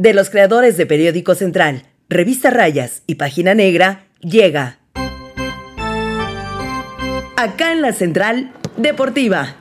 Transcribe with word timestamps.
de 0.00 0.14
los 0.14 0.30
creadores 0.30 0.78
de 0.78 0.86
Periódico 0.86 1.34
Central, 1.34 1.82
Revista 2.08 2.48
Rayas 2.48 3.02
y 3.06 3.16
Página 3.16 3.54
Negra, 3.54 4.06
llega 4.20 4.78
acá 7.36 7.72
en 7.72 7.82
la 7.82 7.92
Central 7.92 8.50
Deportiva. 8.78 9.56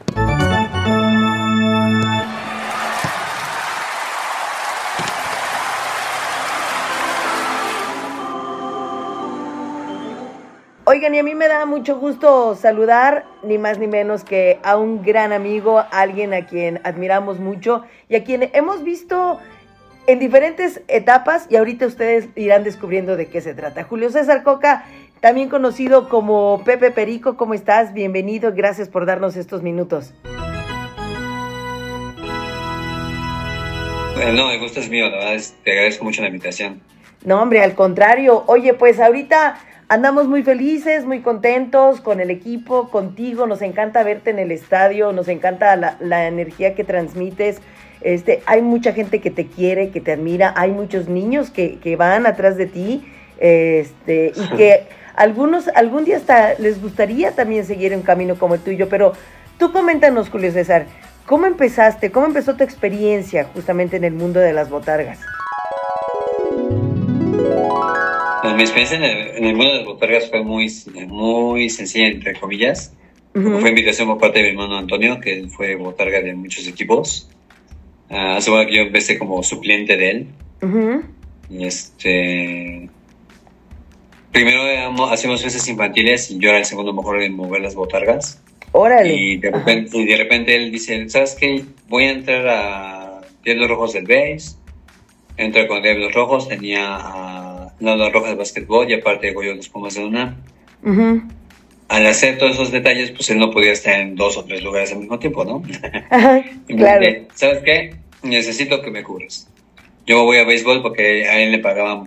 Oigan, 10.86 11.14
y 11.14 11.20
a 11.20 11.24
mí 11.24 11.36
me 11.36 11.50
da 11.50 11.66
mucho 11.66 11.98
gusto 12.00 12.56
saludar, 12.56 13.26
ni 13.44 13.58
más 13.58 13.78
ni 13.78 13.88
menos 13.88 14.24
que 14.24 14.58
a 14.64 14.78
un 14.78 15.04
gran 15.04 15.34
amigo, 15.34 15.84
alguien 15.92 16.34
a 16.34 16.46
quien 16.46 16.80
admiramos 16.86 17.40
mucho 17.40 17.84
y 18.08 18.16
a 18.16 18.24
quien 18.24 18.50
hemos 18.54 18.84
visto 18.84 19.38
en 20.10 20.18
diferentes 20.18 20.82
etapas 20.88 21.46
y 21.52 21.56
ahorita 21.56 21.86
ustedes 21.86 22.30
irán 22.36 22.64
descubriendo 22.64 23.16
de 23.16 23.28
qué 23.28 23.42
se 23.42 23.54
trata. 23.54 23.84
Julio 23.84 24.10
César 24.10 24.42
Coca, 24.42 24.84
también 25.20 25.50
conocido 25.50 26.10
como 26.10 26.64
Pepe 26.66 26.90
Perico, 26.90 27.38
¿cómo 27.38 27.54
estás? 27.54 27.94
Bienvenido, 27.94 28.52
gracias 28.52 28.90
por 28.90 29.06
darnos 29.06 29.36
estos 29.36 29.62
minutos. 29.62 30.16
No, 34.34 34.50
el 34.50 34.60
gusto 34.60 34.80
es 34.80 34.90
mío, 34.90 35.08
la 35.10 35.18
verdad, 35.18 35.44
te 35.64 35.72
agradezco 35.74 36.04
mucho 36.06 36.24
la 36.24 36.30
invitación. 36.30 36.82
No, 37.24 37.40
hombre, 37.40 37.62
al 37.62 37.76
contrario. 37.76 38.46
Oye, 38.48 38.74
pues 38.74 39.00
ahorita 39.00 39.60
Andamos 39.92 40.28
muy 40.28 40.44
felices, 40.44 41.04
muy 41.04 41.22
contentos 41.22 42.00
con 42.00 42.20
el 42.20 42.30
equipo, 42.30 42.92
contigo. 42.92 43.48
Nos 43.48 43.64
encanta 43.64 44.04
verte 44.04 44.30
en 44.30 44.38
el 44.38 44.52
estadio, 44.52 45.12
nos 45.14 45.28
encanta 45.28 45.76
la, 45.76 46.28
energía 46.28 46.76
que 46.76 46.84
transmites. 46.84 47.60
Este, 48.02 48.42
hay 48.46 48.62
mucha 48.62 48.94
gente 48.94 49.20
que 49.20 49.30
te 49.30 49.48
quiere, 49.48 49.90
que 49.90 50.00
te 50.00 50.14
admira, 50.14 50.54
hay 50.56 50.72
muchos 50.72 51.10
niños 51.10 51.50
que, 51.50 51.96
van 51.98 52.26
atrás 52.26 52.58
de 52.58 52.66
ti, 52.66 53.04
este, 53.40 54.32
y 54.36 54.58
que 54.58 54.88
algunos 55.16 55.68
algún 55.70 56.06
día 56.06 56.18
hasta 56.18 56.54
les 56.60 56.82
gustaría 56.82 57.32
también 57.32 57.66
seguir 57.66 57.94
un 57.94 58.02
camino 58.04 58.36
como 58.36 58.56
el 58.56 58.62
tuyo. 58.62 58.88
Pero 58.88 59.14
tú 59.58 59.74
coméntanos, 59.74 60.30
Julio 60.30 60.52
César, 60.52 60.86
¿cómo 61.26 61.46
empezaste? 61.46 62.10
¿Cómo 62.10 62.28
empezó 62.28 62.56
tu 62.56 62.64
experiencia 62.64 63.44
justamente 63.54 63.98
en 63.98 64.06
el 64.06 64.14
mundo 64.14 64.40
de 64.40 64.54
las 64.54 64.70
botargas? 64.70 65.20
Pues, 68.42 68.56
mi 68.56 68.62
experiencia 68.62 68.98
en 68.98 69.44
el, 69.44 69.56
mundo 69.56 69.72
de 69.72 69.78
las 69.80 69.86
botargas 69.86 70.30
fue 70.30 70.42
muy, 70.42 70.72
muy 71.08 71.70
sencilla, 71.70 72.08
entre 72.08 72.40
comillas. 72.40 72.94
Fue 73.34 73.70
invitación 73.70 74.08
por 74.08 74.18
parte 74.18 74.40
de 74.40 74.46
mi 74.46 74.50
hermano 74.52 74.78
Antonio, 74.78 75.20
que 75.20 75.48
fue 75.50 75.76
botarga 75.76 76.22
de 76.22 76.34
muchos 76.34 76.68
equipos. 76.68 77.30
Uh, 78.10 78.38
hace 78.38 78.52
que 78.68 78.76
yo 78.76 78.82
empecé 78.82 79.20
como 79.20 79.42
suplente 79.44 79.98
de 79.98 80.10
él. 80.12 80.28
Y 81.50 81.66
este. 81.66 82.90
Primero 84.32 85.06
hacíamos 85.06 85.44
veces 85.44 85.68
infantiles 85.68 86.30
y 86.32 86.40
yo 86.40 86.50
era 86.50 86.60
el 86.60 86.66
segundo 86.66 86.94
mejor 86.94 87.22
en 87.22 87.36
mover 87.36 87.62
las 87.62 87.76
botargas. 87.76 88.42
Órale. 88.72 89.14
Y 89.14 89.38
de, 89.38 89.52
repente, 89.52 89.98
y 89.98 90.06
de 90.06 90.18
repente 90.18 90.56
él 90.56 90.72
dice: 90.72 91.10
¿Sabes 91.10 91.36
qué? 91.40 91.66
Voy 91.88 92.06
a 92.06 92.12
entrar 92.12 92.48
a 92.48 93.22
Diablos 93.44 93.70
Rojos 93.70 93.94
del 93.94 94.06
Base. 94.06 94.56
Entré 95.38 95.68
con 95.68 95.82
Diablos 95.82 96.14
Rojos, 96.14 96.48
tenía 96.50 96.98
a 96.98 97.72
la 97.80 98.10
roja 98.10 98.30
de 98.30 98.36
básquetbol 98.36 98.90
y 98.90 98.96
aparte 98.96 99.34
de 99.34 99.56
los 99.56 99.70
Pumas 99.70 99.96
de 99.96 100.06
una. 100.06 100.36
Al 101.90 102.06
hacer 102.06 102.38
todos 102.38 102.54
esos 102.54 102.72
detalles, 102.72 103.10
pues 103.12 103.32
él 103.32 103.40
no 103.40 103.50
podía 103.50 103.72
estar 103.72 104.00
en 104.00 104.16
dos 104.16 104.38
o 104.38 104.46
tres 104.46 104.64
lugares 104.64 104.92
al 104.92 105.00
mismo 105.00 105.18
tiempo, 105.18 105.44
¿no? 105.44 105.64
claro. 106.68 107.06
¿Sabes 107.34 107.64
qué? 107.66 107.96
Necesito 108.22 108.80
que 108.84 108.92
me 108.92 109.02
cubras. 109.02 109.50
Yo 110.06 110.24
voy 110.24 110.38
a 110.38 110.44
béisbol 110.44 110.84
porque 110.84 111.28
a 111.28 111.40
él 111.40 111.52
le 111.52 111.58
pagaban 111.58 112.06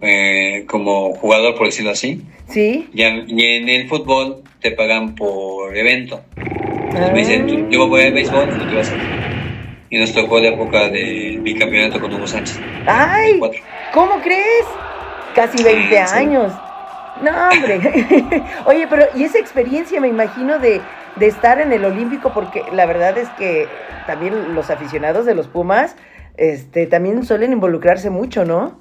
eh, 0.00 0.64
como 0.66 1.12
jugador, 1.14 1.54
por 1.56 1.66
decirlo 1.66 1.90
así. 1.90 2.22
Sí. 2.48 2.88
Y, 2.94 3.02
en 3.02 3.68
el 3.68 3.86
fútbol 3.86 4.42
te 4.60 4.70
pagan 4.70 5.14
por 5.14 5.76
evento. 5.76 6.22
Entonces 6.36 7.12
me 7.12 7.18
dicen, 7.18 7.70
yo 7.70 7.88
voy 7.88 8.04
a 8.04 8.10
béisbol 8.10 8.48
y 8.48 8.58
no 8.58 8.68
te 8.68 8.74
vas 8.74 8.90
a 8.90 8.96
Y 9.90 9.98
nos 9.98 10.12
tocó 10.14 10.40
la 10.40 10.48
época 10.48 10.88
de 10.88 11.38
bicampeonato 11.42 12.00
con 12.00 12.14
Hugo 12.14 12.26
Sánchez. 12.26 12.58
¡Ay! 12.86 13.38
¿Cómo 13.92 14.22
crees? 14.22 14.64
Casi 15.34 15.62
20 15.62 15.98
años. 15.98 16.52
No, 17.22 17.30
hombre. 17.48 17.80
Oye, 18.66 18.86
pero 18.88 19.06
y 19.14 19.24
esa 19.24 19.38
experiencia 19.38 20.00
me 20.00 20.08
imagino 20.08 20.58
de, 20.58 20.80
estar 21.20 21.60
en 21.60 21.72
el 21.72 21.84
Olímpico, 21.84 22.32
porque 22.34 22.64
la 22.72 22.86
verdad 22.86 23.16
es 23.16 23.28
que 23.30 23.68
también 24.06 24.54
los 24.54 24.70
aficionados 24.70 25.24
de 25.24 25.34
los 25.34 25.46
Pumas 25.46 25.96
este, 26.36 26.86
también 26.86 27.24
suelen 27.24 27.52
involucrarse 27.52 28.10
mucho, 28.10 28.44
¿no? 28.44 28.80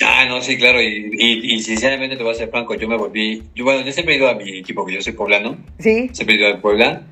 Ah, 0.00 0.26
no, 0.28 0.40
sí, 0.40 0.56
claro, 0.56 0.80
y, 0.80 1.60
sinceramente 1.60 2.16
te 2.16 2.22
voy 2.22 2.32
a 2.32 2.36
ser 2.36 2.50
franco, 2.50 2.74
yo 2.74 2.88
me 2.88 2.96
volví, 2.96 3.42
yo 3.54 3.64
bueno, 3.64 3.80
yo 3.80 3.90
siempre 3.90 4.14
he 4.14 4.18
ido 4.18 4.28
a 4.28 4.34
mi 4.34 4.58
equipo, 4.58 4.86
que 4.86 4.94
yo 4.94 5.02
soy 5.02 5.12
poblano, 5.12 5.56
sí, 5.80 6.08
siempre 6.12 6.36
he 6.36 6.38
ido 6.38 6.54
a 6.54 6.60
Puebla, 6.60 7.02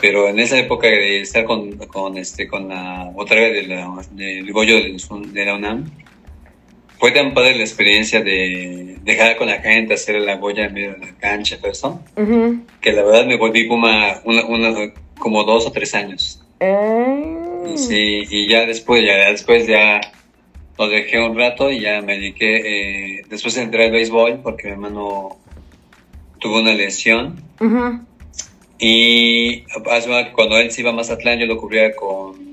pero 0.00 0.28
en 0.28 0.38
esa 0.38 0.56
época 0.56 0.86
de 0.86 1.22
estar 1.22 1.44
con, 1.44 1.72
con 1.88 2.16
este, 2.16 2.46
con 2.46 2.68
la 2.68 3.10
otra 3.16 3.36
vez 3.36 3.66
del 4.12 4.52
Goyo 4.52 4.76
de 4.76 5.44
la 5.44 5.54
UNAM, 5.56 5.90
fue 7.00 7.12
tan 7.12 7.32
padre 7.32 7.56
la 7.56 7.62
experiencia 7.62 8.20
de 8.20 8.98
dejar 9.02 9.36
con 9.36 9.48
la 9.48 9.58
gente, 9.60 9.94
hacer 9.94 10.20
la 10.20 10.36
goya 10.36 10.66
en 10.66 10.74
medio 10.74 10.92
de 10.92 10.98
la 10.98 11.12
cancha, 11.18 11.58
todo 11.58 11.72
eso, 11.72 12.00
que 12.82 12.92
la 12.92 13.02
verdad 13.02 13.24
me 13.26 13.36
volví 13.36 13.64
Puma 13.64 14.20
una, 14.24 14.44
una, 14.44 14.92
como 15.18 15.42
dos 15.44 15.66
o 15.66 15.72
tres 15.72 15.94
años. 15.94 16.42
Ah. 16.60 17.16
Sí, 17.74 18.24
y 18.28 18.46
ya 18.48 18.66
después, 18.66 19.02
ya 19.02 19.30
después 19.30 19.66
ya 19.66 20.02
lo 20.78 20.88
dejé 20.88 21.18
un 21.18 21.38
rato 21.38 21.70
y 21.70 21.80
ya 21.80 22.02
me 22.02 22.16
dediqué, 22.16 23.16
eh, 23.16 23.22
después 23.30 23.56
entré 23.56 23.86
al 23.86 23.92
béisbol 23.92 24.40
porque 24.42 24.66
mi 24.66 24.72
hermano 24.72 25.38
tuvo 26.38 26.60
una 26.60 26.74
lesión. 26.74 27.42
Y 28.78 29.62
cuando 30.34 30.58
él 30.58 30.70
se 30.70 30.82
iba 30.82 30.90
a 30.90 30.94
Mazatlán 30.94 31.38
yo 31.38 31.46
lo 31.46 31.56
cubría 31.56 31.94
con 31.96 32.50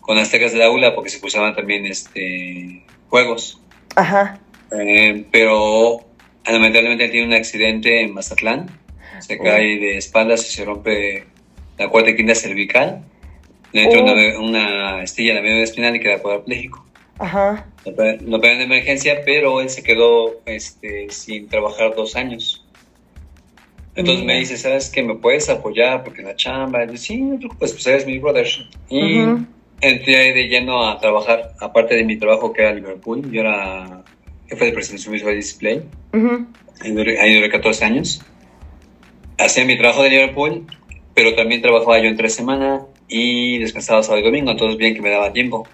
con 0.00 0.18
Aztecas 0.18 0.52
de 0.52 0.58
la 0.58 0.70
ULA 0.70 0.94
porque 0.94 1.10
se 1.10 1.20
cruzaban 1.20 1.54
también 1.54 1.86
este 1.86 2.82
juegos. 3.10 3.60
Ajá. 3.96 4.40
Eh, 4.72 5.26
pero 5.30 6.06
lamentablemente 6.46 7.08
tiene 7.08 7.26
un 7.26 7.34
accidente 7.34 8.02
en 8.02 8.14
Mazatlán. 8.14 8.70
Se 9.18 9.34
oh. 9.34 9.42
cae 9.42 9.78
de 9.78 9.98
espaldas 9.98 10.48
y 10.48 10.52
se 10.52 10.64
rompe 10.64 11.26
la 11.76 11.88
cuarta 11.88 12.10
y 12.10 12.16
quinta 12.16 12.34
cervical. 12.34 13.04
Le 13.72 13.82
entra 13.84 14.00
oh. 14.00 14.42
una, 14.42 15.02
estilla 15.02 15.30
en 15.30 15.36
la 15.36 15.42
media 15.42 15.62
espinal 15.62 15.94
y 15.96 16.00
queda 16.00 16.18
cuadrapléjico. 16.18 16.86
Ajá. 17.18 17.66
Lo 17.84 18.38
operan 18.38 18.58
de 18.58 18.64
emergencia, 18.64 19.20
pero 19.26 19.60
él 19.60 19.68
se 19.68 19.82
quedó 19.82 20.40
este, 20.46 21.10
sin 21.10 21.48
trabajar 21.48 21.94
dos 21.94 22.16
años. 22.16 22.64
Entonces 23.94 24.24
me 24.24 24.38
dice, 24.38 24.56
¿sabes 24.56 24.88
qué? 24.88 25.02
¿Me 25.02 25.16
puedes 25.16 25.50
apoyar? 25.50 26.04
Porque 26.04 26.22
la 26.22 26.34
chamba. 26.36 26.84
Y 26.84 26.88
yo, 26.88 26.96
sí, 26.96 27.22
preocupes, 27.38 27.72
pues 27.72 27.86
eres 27.86 28.06
mi 28.06 28.18
brother. 28.18 28.46
Y 28.88 29.20
entré 29.80 30.32
de 30.32 30.48
lleno 30.48 30.88
a 30.88 30.98
trabajar, 30.98 31.52
aparte 31.60 31.94
de 31.94 32.04
mi 32.04 32.16
trabajo 32.16 32.52
que 32.52 32.62
era 32.62 32.72
Liverpool, 32.72 33.30
yo 33.30 33.40
era 33.40 34.02
jefe 34.48 34.64
de 34.64 34.72
presentación 34.72 35.14
visual 35.14 35.36
display, 35.36 35.82
ahí, 36.82 36.92
duré, 36.92 37.50
14 37.50 37.84
años. 37.84 38.22
Hacía 39.38 39.64
mi 39.64 39.78
trabajo 39.78 40.02
de 40.02 40.10
Liverpool, 40.10 40.66
pero 41.14 41.34
también 41.34 41.62
trabajaba 41.62 41.98
yo 41.98 42.08
entre 42.08 42.28
semana 42.28 42.82
y 43.08 43.58
descansaba 43.58 44.02
sábado 44.02 44.22
y 44.22 44.24
domingo, 44.24 44.50
entonces 44.50 44.76
bien 44.76 44.94
que 44.94 45.00
me 45.00 45.10
daba 45.10 45.32
tiempo 45.32 45.66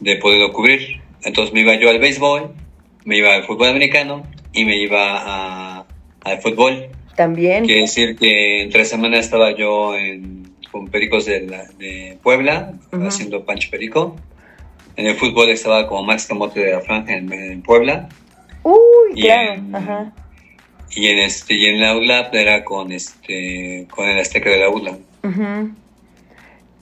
de 0.00 0.16
poderlo 0.16 0.52
cubrir. 0.52 1.00
Entonces 1.24 1.54
me 1.54 1.60
iba 1.60 1.74
yo 1.76 1.88
al 1.88 2.00
béisbol, 2.00 2.52
me 3.04 3.18
iba 3.18 3.34
al 3.34 3.44
fútbol 3.44 3.68
americano 3.68 4.26
y 4.52 4.64
me 4.64 4.76
iba 4.76 5.86
al 6.24 6.38
fútbol. 6.40 6.88
También. 7.14 7.66
Quiere 7.66 7.82
decir 7.82 8.16
que 8.16 8.62
entre 8.62 8.84
semana 8.84 9.18
estaba 9.18 9.54
yo 9.56 9.94
en 9.96 10.41
con 10.72 10.88
Pericos 10.88 11.26
de, 11.26 11.40
de 11.78 12.18
Puebla, 12.22 12.72
haciendo 13.06 13.44
Pancho 13.44 13.68
Perico. 13.70 14.16
En 14.96 15.06
el 15.06 15.14
fútbol 15.14 15.50
estaba 15.50 15.86
como 15.86 16.02
Max 16.02 16.26
Camote 16.26 16.60
de 16.60 16.72
la 16.72 16.80
Franja 16.80 17.14
en, 17.14 17.62
Puebla. 17.62 18.08
Uy, 18.62 19.20
claro, 19.20 19.62
ajá. 19.72 20.12
Y 20.90 21.06
en 21.08 21.18
este 21.18 21.54
y 21.54 21.66
en 21.66 21.80
la 21.80 21.96
ULA 21.96 22.30
era 22.32 22.64
con 22.64 22.92
este 22.92 23.86
con 23.90 24.08
el 24.08 24.18
Azteca 24.18 24.50
de 24.50 24.58
la 24.58 24.68
ULA. 24.68 24.98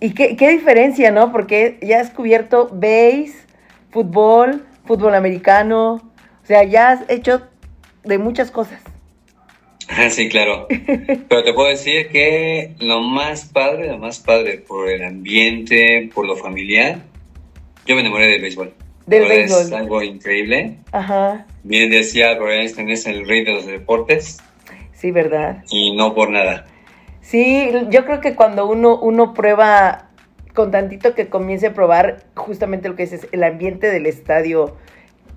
Y 0.00 0.14
qué, 0.14 0.36
qué 0.36 0.48
diferencia, 0.50 1.10
¿no? 1.10 1.30
Porque 1.30 1.78
ya 1.82 2.00
has 2.00 2.10
cubierto 2.10 2.68
base, 2.72 3.34
fútbol, 3.90 4.64
fútbol 4.86 5.14
americano, 5.14 5.94
o 6.42 6.46
sea, 6.46 6.64
ya 6.64 6.90
has 6.90 7.10
hecho 7.10 7.42
de 8.02 8.18
muchas 8.18 8.50
cosas. 8.50 8.80
Sí, 10.10 10.28
claro. 10.28 10.66
Pero 11.28 11.44
te 11.44 11.52
puedo 11.52 11.68
decir 11.68 12.08
que 12.08 12.74
lo 12.78 13.00
más 13.00 13.46
padre, 13.46 13.88
lo 13.88 13.98
más 13.98 14.18
padre 14.18 14.58
por 14.58 14.88
el 14.88 15.04
ambiente, 15.04 16.10
por 16.14 16.26
lo 16.26 16.36
familiar, 16.36 16.98
yo 17.86 17.94
me 17.94 18.02
enamoré 18.02 18.28
del 18.28 18.42
béisbol. 18.42 18.72
Del 19.06 19.28
béisbol. 19.28 19.62
Es 19.62 19.72
algo 19.72 20.02
increíble. 20.02 20.78
Ajá. 20.92 21.46
Bien 21.64 21.90
decía 21.90 22.30
Albert 22.30 22.60
Einstein, 22.60 22.90
es 22.90 23.06
el 23.06 23.26
rey 23.26 23.44
de 23.44 23.52
los 23.52 23.66
deportes. 23.66 24.38
Sí, 24.92 25.10
¿verdad? 25.10 25.64
Y 25.70 25.96
no 25.96 26.14
por 26.14 26.30
nada. 26.30 26.66
Sí, 27.20 27.70
yo 27.90 28.04
creo 28.04 28.20
que 28.20 28.34
cuando 28.34 28.66
uno, 28.66 28.98
uno 28.98 29.34
prueba 29.34 30.10
con 30.54 30.70
tantito 30.70 31.14
que 31.14 31.28
comience 31.28 31.68
a 31.68 31.74
probar 31.74 32.24
justamente 32.34 32.88
lo 32.88 32.96
que 32.96 33.04
es 33.04 33.28
el 33.30 33.44
ambiente 33.44 33.88
del 33.88 34.06
estadio 34.06 34.76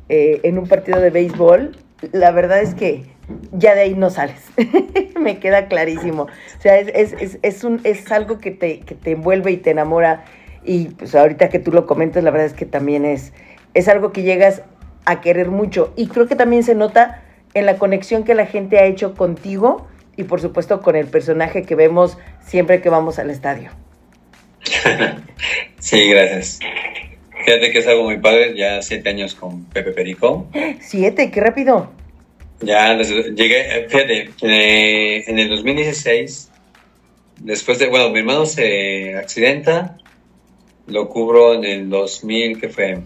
eh, 0.09 0.41
en 0.43 0.57
un 0.57 0.67
partido 0.67 0.99
de 0.99 1.11
béisbol, 1.11 1.77
la 2.11 2.31
verdad 2.31 2.61
es 2.61 2.73
que 2.73 3.12
ya 3.51 3.75
de 3.75 3.81
ahí 3.81 3.95
no 3.95 4.09
sales. 4.09 4.41
Me 5.19 5.39
queda 5.39 5.67
clarísimo. 5.67 6.23
O 6.23 6.61
sea, 6.61 6.77
es, 6.77 7.13
es, 7.13 7.39
es, 7.41 7.63
un, 7.63 7.81
es 7.83 8.11
algo 8.11 8.39
que 8.39 8.51
te, 8.51 8.79
que 8.79 8.95
te 8.95 9.11
envuelve 9.11 9.51
y 9.51 9.57
te 9.57 9.71
enamora. 9.71 10.25
Y 10.63 10.89
pues 10.89 11.15
ahorita 11.15 11.49
que 11.49 11.59
tú 11.59 11.71
lo 11.71 11.85
comentas, 11.85 12.23
la 12.23 12.31
verdad 12.31 12.47
es 12.47 12.53
que 12.53 12.65
también 12.65 13.05
es, 13.05 13.33
es 13.73 13.87
algo 13.87 14.11
que 14.11 14.23
llegas 14.23 14.61
a 15.05 15.21
querer 15.21 15.49
mucho. 15.49 15.93
Y 15.95 16.07
creo 16.07 16.27
que 16.27 16.35
también 16.35 16.63
se 16.63 16.75
nota 16.75 17.21
en 17.53 17.65
la 17.65 17.77
conexión 17.77 18.23
que 18.23 18.35
la 18.35 18.45
gente 18.45 18.79
ha 18.79 18.85
hecho 18.85 19.13
contigo 19.15 19.87
y 20.15 20.23
por 20.23 20.41
supuesto 20.41 20.81
con 20.81 20.95
el 20.95 21.07
personaje 21.07 21.63
que 21.63 21.75
vemos 21.75 22.17
siempre 22.41 22.81
que 22.81 22.89
vamos 22.89 23.19
al 23.19 23.29
estadio. 23.29 23.71
sí, 25.79 26.09
gracias. 26.09 26.59
Fíjate 27.45 27.71
que 27.71 27.79
es 27.79 27.87
algo 27.87 28.03
muy 28.03 28.19
padre, 28.19 28.55
ya 28.55 28.81
siete 28.81 29.09
años 29.09 29.35
con 29.35 29.65
Pepe 29.65 29.91
Perico. 29.91 30.47
Siete, 30.79 31.29
qué 31.29 31.41
rápido. 31.41 31.91
Ya 32.63 32.95
llegué, 32.95 33.77
eh, 33.77 33.87
fíjate, 33.89 34.29
eh, 34.41 35.23
en 35.27 35.39
el 35.39 35.49
2016, 35.49 36.49
después 37.41 37.79
de, 37.79 37.87
bueno, 37.87 38.09
mi 38.09 38.19
hermano 38.19 38.45
se 38.45 39.15
accidenta, 39.15 39.97
lo 40.87 41.09
cubro 41.09 41.53
en 41.55 41.65
el 41.65 41.89
2000, 41.89 42.61
que 42.61 42.69
fue 42.69 42.99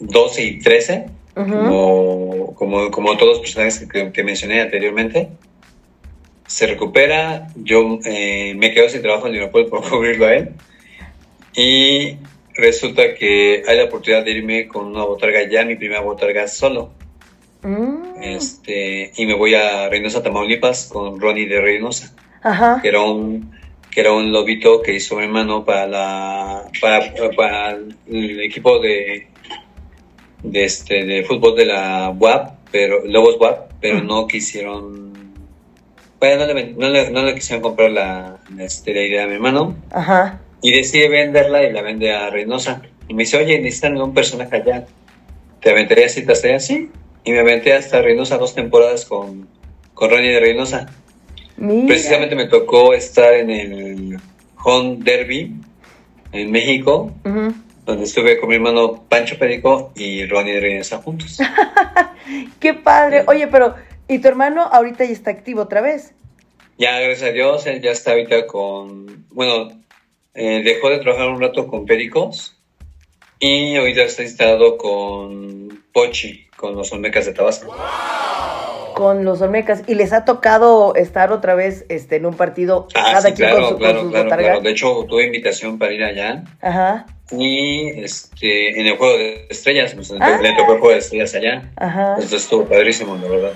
12 0.00 0.42
y 0.42 0.58
13, 0.58 1.06
como, 1.34 2.54
como, 2.54 2.90
como, 2.90 3.16
todos 3.16 3.32
los 3.32 3.40
personajes 3.40 3.86
que, 4.12 4.22
mencioné 4.22 4.60
anteriormente. 4.60 5.28
Se 6.46 6.66
recupera, 6.66 7.48
yo 7.56 7.98
eh, 8.04 8.54
me 8.56 8.72
quedo 8.72 8.88
sin 8.88 9.02
trabajo 9.02 9.26
en 9.26 9.34
Liverpool 9.34 9.66
por 9.66 9.82
cubrirlo 9.90 10.26
a 10.26 10.34
él. 10.34 10.50
Y 11.56 12.16
resulta 12.54 13.14
que 13.14 13.62
hay 13.66 13.76
la 13.76 13.84
oportunidad 13.84 14.24
de 14.24 14.30
irme 14.32 14.68
con 14.68 14.86
una 14.86 15.04
botarga 15.04 15.48
ya, 15.48 15.64
mi 15.64 15.76
primera 15.76 16.00
botarga 16.00 16.48
solo. 16.48 16.92
Mm. 17.64 18.22
Este, 18.22 19.10
y 19.16 19.26
me 19.26 19.34
voy 19.34 19.54
a 19.54 19.88
Reynosa, 19.88 20.22
Tamaulipas 20.22 20.90
con 20.92 21.18
Ronnie 21.18 21.46
de 21.46 21.60
Reynosa, 21.60 22.14
que 22.82 22.88
era 22.88 23.00
un 23.00 23.52
que 23.90 24.00
era 24.00 24.12
un 24.12 24.32
lobito 24.32 24.82
que 24.82 24.92
hizo 24.92 25.16
mi 25.16 25.24
hermano 25.24 25.64
para 25.64 25.86
la 25.86 26.70
para, 26.80 27.78
el 28.06 28.40
equipo 28.42 28.78
de 28.80 29.28
de 30.42 30.64
este 30.64 31.04
de 31.04 31.24
fútbol 31.24 31.56
de 31.56 31.66
la 31.66 32.10
WAP, 32.10 32.58
pero 32.70 33.04
Lobos 33.06 33.36
WAP, 33.40 33.72
pero 33.80 34.02
mm. 34.02 34.06
no 34.06 34.26
quisieron 34.26 35.04
bueno, 36.20 36.46
no 36.46 36.54
le, 36.88 37.10
no 37.10 37.22
le, 37.22 37.34
quisieron 37.34 37.62
comprar 37.62 37.90
la, 37.90 38.38
este, 38.58 38.94
la 38.94 39.02
idea 39.02 39.22
de 39.22 39.28
mi 39.28 39.34
hermano. 39.34 39.76
Ajá. 39.90 40.40
Y 40.62 40.72
decide 40.72 41.10
venderla 41.10 41.62
y 41.64 41.70
la 41.70 41.82
vende 41.82 42.14
a 42.14 42.30
Reynosa. 42.30 42.80
Y 43.08 43.12
me 43.12 43.24
dice, 43.24 43.36
oye, 43.36 43.58
necesitan 43.60 44.00
un 44.00 44.14
personaje 44.14 44.56
allá. 44.56 44.86
¿Te 45.60 45.70
aventarías 45.70 46.16
y 46.16 46.24
te 46.24 46.54
así? 46.54 46.90
Y 47.24 47.32
me 47.32 47.40
aventé 47.40 47.72
hasta 47.72 48.02
Reynosa 48.02 48.38
dos 48.38 48.54
temporadas 48.54 49.06
con, 49.06 49.48
con 49.94 50.10
Ronnie 50.10 50.32
de 50.32 50.40
Reynosa. 50.40 50.86
Precisamente 51.56 52.34
me 52.34 52.46
tocó 52.46 52.94
estar 52.94 53.32
en 53.34 53.50
el 53.50 54.20
Home 54.64 54.96
Derby 55.00 55.54
en 56.32 56.50
México, 56.50 57.12
donde 57.84 58.04
estuve 58.04 58.38
con 58.38 58.48
mi 58.48 58.56
hermano 58.56 59.04
Pancho 59.08 59.38
Perico 59.38 59.92
y 59.94 60.26
Ronnie 60.26 60.54
de 60.54 60.60
Reynosa 60.60 60.98
juntos. 60.98 61.38
¡Qué 62.60 62.74
padre! 62.74 63.24
Oye, 63.26 63.46
pero 63.46 63.74
¿y 64.08 64.18
tu 64.18 64.28
hermano 64.28 64.62
ahorita 64.62 65.04
ya 65.04 65.12
está 65.12 65.30
activo 65.30 65.62
otra 65.62 65.80
vez? 65.80 66.12
Ya, 66.76 66.98
gracias 66.98 67.30
a 67.30 67.32
Dios, 67.32 67.66
él 67.66 67.80
ya 67.80 67.92
está 67.92 68.10
ahorita 68.10 68.46
con, 68.46 69.26
bueno, 69.30 69.68
eh, 70.34 70.62
dejó 70.64 70.90
de 70.90 70.98
trabajar 70.98 71.28
un 71.28 71.40
rato 71.40 71.68
con 71.68 71.86
Pericos 71.86 72.58
y 73.38 73.76
ahorita 73.76 74.02
está 74.02 74.24
instalado 74.24 74.76
con 74.76 75.63
Pochi, 75.94 76.48
con 76.56 76.74
los 76.74 76.92
Olmecas 76.92 77.24
de 77.24 77.32
Tabasco. 77.32 77.72
Con 78.96 79.24
los 79.24 79.40
Olmecas. 79.40 79.84
¿Y 79.86 79.94
les 79.94 80.12
ha 80.12 80.24
tocado 80.24 80.96
estar 80.96 81.30
otra 81.30 81.54
vez 81.54 81.86
este, 81.88 82.16
en 82.16 82.26
un 82.26 82.34
partido? 82.34 82.88
Ah, 82.96 83.20
sí, 83.22 83.32
claro, 83.32 83.76
claro, 83.76 84.10
claro, 84.10 84.60
De 84.60 84.70
hecho, 84.70 85.06
tuve 85.08 85.26
invitación 85.26 85.78
para 85.78 85.92
ir 85.92 86.02
allá. 86.02 86.42
Ajá. 86.60 87.06
Y 87.30 87.90
este, 88.02 88.78
en 88.80 88.88
el 88.88 88.96
Juego 88.96 89.16
de 89.16 89.46
Estrellas, 89.48 89.94
pues, 89.94 90.12
ah. 90.18 90.38
le 90.42 90.52
tocó 90.56 90.72
el 90.72 90.78
Juego 90.80 90.90
de 90.90 90.98
Estrellas 90.98 91.32
allá. 91.36 91.70
Ajá. 91.76 92.08
Entonces 92.14 92.42
estuvo 92.42 92.64
padrísimo, 92.64 93.14
la 93.14 93.28
verdad. 93.28 93.52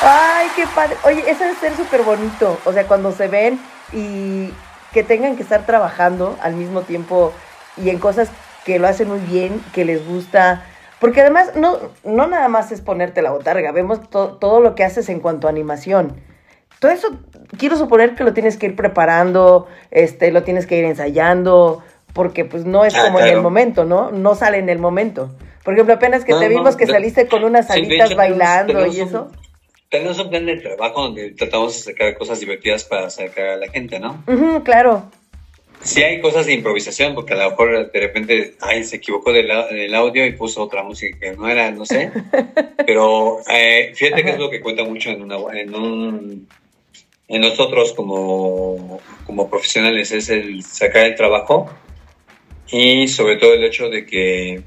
Ay, 0.00 0.46
qué 0.54 0.64
padre. 0.76 0.96
Oye, 1.02 1.28
eso 1.28 1.42
debe 1.42 1.56
ser 1.56 1.76
súper 1.76 2.02
bonito. 2.02 2.56
O 2.64 2.72
sea, 2.72 2.86
cuando 2.86 3.10
se 3.10 3.26
ven 3.26 3.58
y 3.92 4.50
que 4.92 5.02
tengan 5.02 5.34
que 5.34 5.42
estar 5.42 5.66
trabajando 5.66 6.38
al 6.40 6.54
mismo 6.54 6.82
tiempo 6.82 7.32
y 7.76 7.90
en 7.90 7.98
cosas 7.98 8.30
que 8.68 8.78
lo 8.78 8.86
hacen 8.86 9.08
muy 9.08 9.20
bien, 9.20 9.62
que 9.72 9.86
les 9.86 10.06
gusta. 10.06 10.62
Porque 11.00 11.22
además 11.22 11.52
no, 11.56 11.78
no 12.04 12.26
nada 12.26 12.48
más 12.48 12.70
es 12.70 12.82
ponerte 12.82 13.22
la 13.22 13.30
botarga, 13.30 13.72
vemos 13.72 13.98
todo 14.10 14.60
lo 14.60 14.74
que 14.74 14.84
haces 14.84 15.08
en 15.08 15.20
cuanto 15.20 15.46
a 15.46 15.50
animación. 15.50 16.20
Todo 16.78 16.90
eso 16.90 17.18
quiero 17.56 17.78
suponer 17.78 18.14
que 18.14 18.24
lo 18.24 18.34
tienes 18.34 18.58
que 18.58 18.66
ir 18.66 18.76
preparando, 18.76 19.68
este, 19.90 20.30
lo 20.32 20.42
tienes 20.42 20.66
que 20.66 20.76
ir 20.76 20.84
ensayando, 20.84 21.82
porque 22.12 22.44
pues 22.44 22.66
no 22.66 22.84
es 22.84 22.94
ah, 22.94 23.04
como 23.04 23.20
en 23.20 23.28
el 23.28 23.40
momento, 23.40 23.86
¿no? 23.86 24.10
No 24.10 24.34
sale 24.34 24.58
en 24.58 24.68
el 24.68 24.78
momento. 24.78 25.30
Por 25.64 25.72
ejemplo, 25.72 25.94
apenas 25.94 26.26
que 26.26 26.34
te 26.34 26.48
vimos 26.48 26.76
que 26.76 26.86
saliste 26.86 27.26
con 27.26 27.44
unas 27.44 27.70
alitas 27.70 28.14
bailando 28.14 28.86
y 28.86 29.00
eso 29.00 29.30
tenemos 29.88 30.18
un 30.18 30.28
plan 30.28 30.44
de 30.44 30.58
trabajo 30.58 31.04
donde 31.04 31.30
tratamos 31.30 31.74
de 31.74 31.92
sacar 31.92 32.18
cosas 32.18 32.40
divertidas 32.40 32.84
para 32.84 33.08
sacar 33.08 33.46
a 33.46 33.56
la 33.56 33.68
gente, 33.68 33.98
¿no? 33.98 34.22
claro. 34.62 35.10
Sí 35.82 36.02
hay 36.02 36.20
cosas 36.20 36.46
de 36.46 36.54
improvisación, 36.54 37.14
porque 37.14 37.34
a 37.34 37.36
lo 37.36 37.50
mejor 37.50 37.90
de 37.90 38.00
repente, 38.00 38.54
ay, 38.60 38.84
se 38.84 38.96
equivocó 38.96 39.32
del, 39.32 39.50
audio 39.94 40.26
y 40.26 40.32
puso 40.32 40.62
otra 40.62 40.82
música 40.82 41.18
que 41.18 41.36
no 41.36 41.48
era, 41.48 41.70
no 41.70 41.86
sé. 41.86 42.10
Pero 42.86 43.38
eh, 43.48 43.92
fíjate 43.94 44.24
que 44.24 44.30
es 44.30 44.38
lo 44.38 44.50
que 44.50 44.60
cuenta 44.60 44.84
mucho 44.84 45.10
en, 45.10 45.22
una, 45.22 45.36
en, 45.52 45.74
un, 45.74 46.48
en 47.28 47.40
nosotros 47.40 47.92
como, 47.92 49.00
como 49.24 49.48
profesionales, 49.48 50.10
es 50.12 50.28
el 50.30 50.62
sacar 50.64 51.06
el 51.06 51.14
trabajo 51.14 51.70
y 52.70 53.08
sobre 53.08 53.36
todo 53.36 53.54
el 53.54 53.64
hecho 53.64 53.88
de 53.88 54.04
que, 54.04 54.62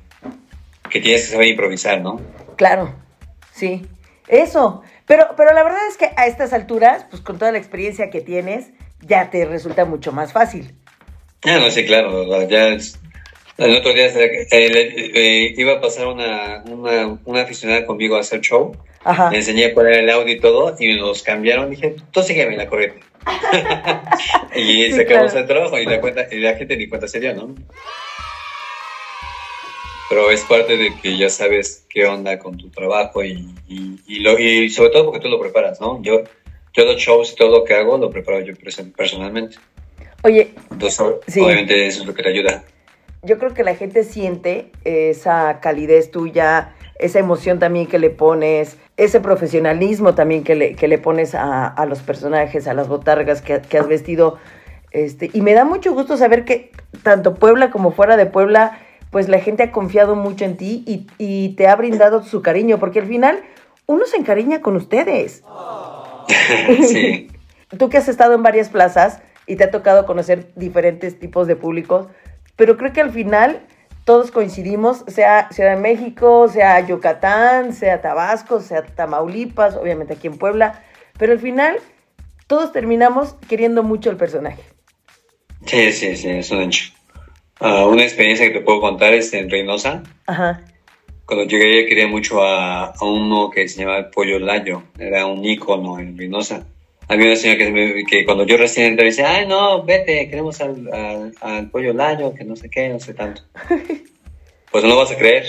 que 0.90 1.02
tienes 1.02 1.26
que 1.26 1.34
saber 1.34 1.48
improvisar, 1.48 2.02
¿no? 2.02 2.22
Claro, 2.56 2.96
sí. 3.52 3.86
Eso, 4.28 4.82
pero, 5.06 5.28
pero 5.36 5.54
la 5.54 5.64
verdad 5.64 5.86
es 5.90 5.98
que 5.98 6.12
a 6.16 6.26
estas 6.26 6.54
alturas, 6.54 7.06
pues 7.10 7.22
con 7.22 7.38
toda 7.38 7.52
la 7.52 7.58
experiencia 7.58 8.10
que 8.10 8.22
tienes, 8.22 8.70
ya 9.02 9.30
te 9.30 9.44
resulta 9.46 9.84
mucho 9.84 10.12
más 10.14 10.32
fácil. 10.32 10.74
Ah, 11.44 11.60
no, 11.60 11.72
sí, 11.72 11.86
claro. 11.86 12.48
Ya 12.48 12.68
el 12.70 13.76
otro 13.76 13.94
día 13.94 14.08
eh, 14.08 14.48
eh, 14.52 15.54
iba 15.58 15.74
a 15.74 15.82
pasar 15.82 16.08
una, 16.08 16.64
una, 16.66 17.20
una, 17.26 17.42
aficionada 17.42 17.86
conmigo 17.86 18.16
a 18.16 18.22
hacer 18.22 18.42
show. 18.42 18.76
Ajá. 19.04 19.32
Le 19.32 19.38
enseñé 19.38 19.66
a 19.66 19.74
poner 19.74 19.94
el 19.94 20.10
audio 20.10 20.34
y 20.34 20.40
todo, 20.40 20.76
y 20.80 20.96
nos 20.96 21.24
cambiaron. 21.24 21.70
Dije, 21.70 21.96
tú 22.12 22.22
sígueme 22.24 22.58
la 22.58 22.68
corriente. 22.68 23.00
y 24.56 24.92
sacamos 24.92 25.34
el 25.36 25.46
trabajo 25.46 25.78
y 25.78 25.86
la, 25.86 26.02
cuenta, 26.02 26.28
y 26.32 26.40
la 26.40 26.56
gente 26.56 26.76
ni 26.78 26.88
cuenta 26.88 27.08
sería, 27.08 27.34
¿no? 27.34 27.54
pero 30.12 30.30
es 30.30 30.44
parte 30.44 30.76
de 30.76 30.94
que 31.02 31.18
ya 31.18 31.30
sabes 31.30 31.86
qué 31.90 32.06
onda 32.06 32.38
con 32.38 32.58
tu 32.58 32.70
trabajo 32.70 33.24
y, 33.24 33.48
y, 33.70 34.20
lo, 34.20 34.38
y 34.38 34.70
sobre 34.70 34.90
todo 34.90 35.06
porque 35.06 35.22
tú 35.22 35.30
lo 35.30 35.40
preparas, 35.40 35.80
¿no? 35.80 36.02
Yo, 36.04 36.24
yo 36.74 36.84
los 36.84 36.98
shows 36.98 37.32
y 37.32 37.36
todo 37.38 37.60
lo 37.60 37.64
que 37.64 37.76
hago 37.76 37.98
lo 37.98 38.10
preparo 38.10 38.42
yo 38.42 38.54
personalmente. 38.94 39.56
Oye, 40.24 40.54
Entonces, 40.72 41.00
obviamente 41.00 41.88
eso 41.88 42.02
es 42.02 42.08
lo 42.08 42.14
que 42.14 42.24
te 42.24 42.30
ayuda. 42.30 42.64
Yo 43.24 43.38
creo 43.38 43.54
que 43.54 43.64
la 43.64 43.76
gente 43.76 44.04
siente 44.04 44.72
esa 44.84 45.60
calidez 45.60 46.12
tuya, 46.12 46.74
esa 46.98 47.20
emoción 47.20 47.60
también 47.60 47.88
que 47.88 48.00
le 48.00 48.10
pones, 48.10 48.78
ese 48.98 49.20
profesionalismo 49.20 50.16
también 50.16 50.44
que 50.44 50.56
le, 50.56 50.76
que 50.76 50.88
le 50.88 50.98
pones 50.98 51.36
a, 51.36 51.68
a, 51.68 51.86
los 51.86 52.00
personajes, 52.00 52.68
a 52.68 52.74
las 52.74 52.88
botargas 52.88 53.42
que, 53.42 53.62
que 53.62 53.78
has 53.78 53.88
vestido. 53.88 54.38
Este, 54.92 55.30
y 55.34 55.42
me 55.42 55.54
da 55.54 55.66
mucho 55.66 55.94
gusto 55.94 56.18
saber 56.18 56.46
que 56.46 56.72
tanto 57.04 57.36
Puebla 57.36 57.72
como 57.72 57.92
fuera 57.92 58.18
de 58.18 58.26
Puebla 58.26 58.80
pues 59.12 59.28
la 59.28 59.40
gente 59.40 59.64
ha 59.64 59.72
confiado 59.72 60.16
mucho 60.16 60.46
en 60.46 60.58
ti 60.58 60.84
y, 61.20 61.50
te 61.56 61.68
ha 61.68 61.76
brindado 61.76 62.24
su 62.24 62.42
cariño, 62.42 62.80
porque 62.80 63.00
al 63.00 63.08
final 63.08 63.44
uno 63.86 64.06
se 64.06 64.18
encariña 64.18 64.62
con 64.62 64.76
ustedes. 64.76 65.44
Sí. 66.88 67.28
Tú 67.78 67.90
que 67.90 67.98
has 67.98 68.08
estado 68.08 68.34
en 68.36 68.44
varias 68.44 68.70
plazas 68.70 69.22
y 69.52 69.58
te 69.58 69.66
ha 69.66 69.70
tocado 69.70 70.06
conocer 70.06 70.48
diferentes 70.56 71.20
tipos 71.20 71.46
de 71.46 71.58
públicos, 71.58 72.08
pero 72.56 72.78
creo 72.78 72.94
que 72.94 73.02
al 73.02 73.12
final 73.12 73.60
todos 74.06 74.32
coincidimos, 74.32 75.04
sea 75.08 75.50
Ciudad 75.52 75.76
de 75.76 75.82
México, 75.82 76.48
sea 76.48 76.80
Yucatán, 76.88 77.74
sea 77.74 78.02
Tabasco, 78.02 78.62
sea 78.62 78.86
Tamaulipas, 78.86 79.76
obviamente 79.76 80.14
aquí 80.14 80.28
en 80.28 80.38
Puebla, 80.38 80.82
pero 81.20 81.34
al 81.34 81.40
final 81.40 81.80
todos 82.48 82.72
terminamos 82.72 83.34
queriendo 83.50 83.84
mucho 83.84 84.10
el 84.10 84.16
personaje. 84.16 84.64
Sí, 85.66 85.92
sí, 85.92 86.16
sí, 86.16 86.30
es 86.30 86.50
un 86.50 86.62
hecho. 86.62 86.94
Ah, 87.60 87.86
una 87.88 88.04
experiencia 88.04 88.48
que 88.48 88.60
te 88.60 88.62
puedo 88.62 88.80
contar 88.80 89.14
es 89.14 89.34
en 89.34 89.50
Reynosa. 89.50 90.02
Ajá. 90.28 90.62
Cuando 91.26 91.44
llegué 91.44 91.88
quería 91.88 92.08
mucho 92.08 92.42
a, 92.42 92.94
uno 93.02 93.50
que 93.50 93.68
se 93.68 93.82
llamaba 93.82 94.12
Pollo 94.12 94.40
Layo. 94.40 94.84
Era 94.98 95.26
un 95.26 95.44
ícono 95.44 96.00
en 96.00 96.18
Reynosa. 96.18 96.66
Había 97.08 97.28
una 97.28 97.36
señora 97.36 97.58
que, 97.60 97.72
me- 97.72 98.04
que 98.06 98.26
cuando 98.26 98.46
yo 98.46 98.58
recién 98.58 98.88
entré 98.88 99.06
dice, 99.08 99.24
ay 99.24 99.46
no, 99.48 99.84
vete, 99.84 100.30
queremos 100.30 100.60
al, 100.62 100.88
al, 100.94 101.34
al 101.42 101.70
pollo 101.70 101.94
layo, 101.94 102.34
que 102.34 102.44
no 102.44 102.56
sé 102.56 102.70
qué, 102.70 102.90
no 102.90 103.00
sé 103.00 103.14
tanto. 103.14 103.42
Pues 104.72 104.86
no 104.86 104.92
lo 104.92 104.96
vas 104.96 105.12
a 105.12 105.18
creer, 105.18 105.44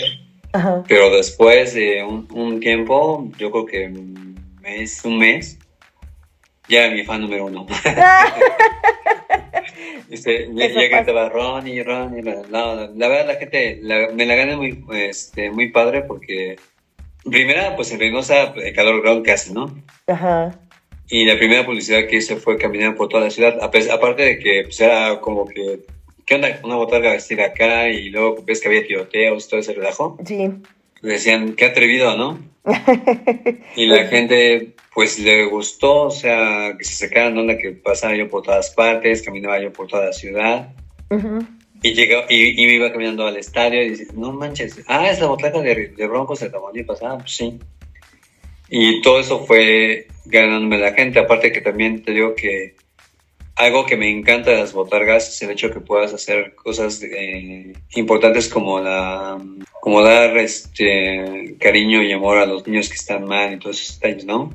Ajá. 0.51 0.83
pero 0.85 1.09
después 1.09 1.73
de 1.73 2.03
un, 2.03 2.27
un 2.33 2.59
tiempo, 2.59 3.29
yo 3.37 3.51
creo 3.51 3.65
que 3.65 3.85
un 3.85 4.57
mes, 4.61 5.05
un 5.05 5.17
mes, 5.17 5.57
ya 6.67 6.83
era 6.87 6.93
mi 6.93 7.05
fan 7.05 7.21
número 7.21 7.45
uno. 7.45 7.65
Este, 10.09 10.49
ya, 10.53 10.67
gritaba 10.67 11.29
Ronnie, 11.29 11.83
Ronnie. 11.83 12.21
No, 12.21 12.43
no, 12.49 12.87
la 12.93 13.07
verdad, 13.07 13.27
la 13.27 13.35
gente 13.35 13.79
la- 13.81 14.09
me 14.13 14.25
la 14.25 14.35
gané 14.35 14.57
muy, 14.57 14.83
este, 14.93 15.49
muy 15.49 15.71
padre 15.71 16.01
porque, 16.01 16.57
primera, 17.23 17.77
pues 17.77 17.91
en 17.93 17.99
Reynosa, 17.99 18.53
el 18.57 18.73
calor 18.75 19.23
que 19.23 19.31
hace, 19.31 19.53
¿no? 19.53 19.73
Ajá. 20.07 20.59
Y 21.13 21.25
la 21.25 21.37
primera 21.37 21.63
publicidad 21.63 22.07
que 22.07 22.15
hice 22.15 22.37
fue 22.37 22.57
caminar 22.57 22.95
por 22.95 23.07
toda 23.07 23.25
la 23.25 23.29
ciudad, 23.29 23.59
aparte 23.61 24.23
de 24.23 24.39
que 24.39 24.63
pues, 24.63 24.81
era 24.81 25.21
como 25.21 25.45
que, 25.45 25.81
¿qué 26.25 26.33
onda? 26.33 26.59
Una 26.63 26.75
botarga 26.75 27.11
vestida 27.11 27.45
acá 27.45 27.87
y 27.87 28.09
luego 28.09 28.43
ves 28.43 28.59
que 28.59 28.67
había 28.67 28.83
tiroteos, 28.83 29.47
todo 29.47 29.59
ese 29.59 29.73
relajo. 29.73 30.17
Sí. 30.25 30.49
Decían, 31.03 31.53
qué 31.53 31.65
atrevido, 31.65 32.17
¿no? 32.17 32.39
Y 33.75 33.85
la 33.85 34.07
gente, 34.07 34.73
pues 34.95 35.19
le 35.19 35.45
gustó, 35.45 36.05
o 36.05 36.09
sea, 36.09 36.73
que 36.79 36.83
se 36.83 36.95
sacaran 36.95 37.37
onda 37.37 37.59
que 37.59 37.73
pasaba 37.73 38.15
yo 38.15 38.27
por 38.27 38.41
todas 38.41 38.71
partes, 38.71 39.21
caminaba 39.21 39.61
yo 39.61 39.71
por 39.71 39.85
toda 39.85 40.05
la 40.05 40.13
ciudad. 40.13 40.73
Y, 41.83 41.93
llegó, 41.93 42.23
y, 42.27 42.59
y 42.59 42.65
me 42.65 42.73
iba 42.73 42.91
caminando 42.91 43.27
al 43.27 43.37
estadio 43.37 43.83
y 43.83 43.89
dice, 43.89 44.07
no 44.15 44.31
manches, 44.31 44.81
ah, 44.87 45.07
es 45.11 45.19
la 45.19 45.27
botarga 45.27 45.61
de, 45.61 45.89
de 45.89 46.07
Broncos 46.07 46.39
de 46.39 46.49
Tamaulipas, 46.49 47.03
ah, 47.03 47.19
pues 47.19 47.35
sí. 47.35 47.59
Y 48.75 49.01
todo 49.01 49.19
eso 49.19 49.45
fue 49.45 50.07
ganándome 50.25 50.79
la 50.79 50.93
gente, 50.93 51.19
aparte 51.19 51.51
que 51.51 51.61
también 51.61 52.01
te 52.01 52.11
digo 52.11 52.33
que 52.33 52.73
algo 53.55 53.85
que 53.85 53.95
me 53.95 54.09
encanta 54.09 54.49
de 54.49 54.57
las 54.57 54.73
botargas 54.73 55.29
es 55.29 55.39
el 55.43 55.51
hecho 55.51 55.69
que 55.69 55.79
puedas 55.79 56.11
hacer 56.11 56.55
cosas 56.55 57.03
eh, 57.03 57.73
importantes 57.93 58.49
como 58.49 58.79
la 58.79 59.37
como 59.79 60.01
dar 60.01 60.35
este 60.37 61.55
cariño 61.59 62.01
y 62.01 62.13
amor 62.13 62.39
a 62.39 62.47
los 62.47 62.65
niños 62.65 62.89
que 62.89 62.95
están 62.95 63.25
mal 63.25 63.53
y 63.53 63.59
todos 63.59 63.79
esos 63.79 63.99
detalles, 63.99 64.25
¿no? 64.25 64.51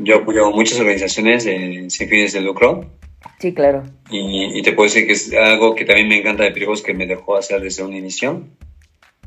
Yo 0.00 0.16
apoyo 0.16 0.50
muchas 0.50 0.80
organizaciones 0.80 1.44
de, 1.44 1.90
sin 1.90 2.08
fines 2.08 2.32
de 2.32 2.40
lucro 2.40 2.86
Sí, 3.38 3.52
claro. 3.52 3.82
y, 4.10 4.58
y 4.58 4.62
te 4.62 4.72
puedo 4.72 4.88
decir 4.88 5.06
que 5.06 5.12
es 5.12 5.30
algo 5.34 5.74
que 5.74 5.84
también 5.84 6.08
me 6.08 6.16
encanta 6.16 6.44
de 6.44 6.52
Perigos 6.52 6.80
que 6.80 6.94
me 6.94 7.06
dejó 7.06 7.36
hacer 7.36 7.60
desde 7.60 7.82
un 7.82 7.92
inicio. 7.92 8.44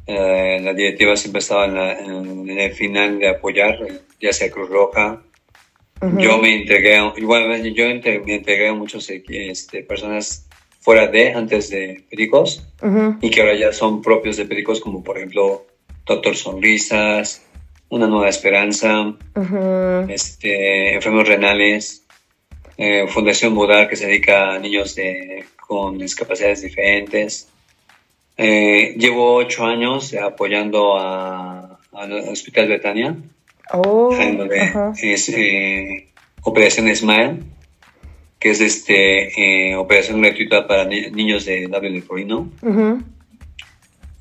Eh, 0.07 0.59
la 0.61 0.73
directiva 0.73 1.15
siempre 1.15 1.39
estaba 1.39 1.65
en, 1.65 1.73
la- 1.75 1.99
en- 1.99 2.49
en 2.49 2.59
el 2.59 2.71
final 2.73 3.17
de 3.19 3.29
apoyar, 3.29 3.79
ya 4.21 4.31
sea 4.33 4.51
Cruz 4.51 4.69
Roja. 4.69 5.21
Yo 6.21 6.37
me 6.37 6.49
integré, 6.49 6.97
a- 6.97 7.13
igual 7.17 7.63
yo 7.73 7.85
me 7.85 8.35
integré 8.35 8.67
a 8.67 8.73
muchas 8.73 9.09
este, 9.09 9.81
personas 9.83 10.47
fuera 10.79 11.07
de, 11.07 11.31
antes 11.33 11.69
de 11.69 12.03
Pericos, 12.09 12.67
y 13.21 13.29
que 13.31 13.41
ahora 13.41 13.55
ya 13.55 13.71
son 13.73 14.01
propios 14.03 14.37
de 14.37 14.45
Pericos, 14.45 14.79
como 14.81 15.03
por 15.03 15.17
ejemplo 15.17 15.65
Doctor 16.05 16.35
Sonrisas, 16.35 17.43
Una 17.89 18.05
Nueva 18.07 18.29
Esperanza, 18.29 19.15
este, 20.09 20.93
enfermos 20.93 21.27
renales, 21.27 22.05
eh, 22.77 23.05
Fundación 23.07 23.55
Budar 23.55 23.87
que 23.89 23.95
se 23.95 24.05
dedica 24.05 24.53
a 24.53 24.59
niños 24.59 24.93
de, 24.95 25.45
con 25.65 25.97
discapacidades 25.97 26.61
diferentes. 26.61 27.47
Eh, 28.37 28.95
llevo 28.97 29.35
ocho 29.35 29.65
años 29.65 30.13
apoyando 30.13 30.97
a- 30.97 31.79
al 31.93 32.11
Hospital 32.29 32.67
Betania, 32.67 33.15
Oh, 33.73 34.15
en 34.19 34.37
donde 34.37 34.71
es 35.01 35.29
eh, 35.29 36.07
Operación 36.43 36.93
Smile, 36.95 37.39
que 38.39 38.51
es 38.51 38.61
este, 38.61 39.69
eh, 39.71 39.75
operación 39.75 40.21
gratuita 40.21 40.67
para 40.67 40.85
ni- 40.85 41.09
niños 41.09 41.45
de 41.45 41.67
labio 41.67 41.89
leporino 41.89 42.51
Ujú. 42.61 43.01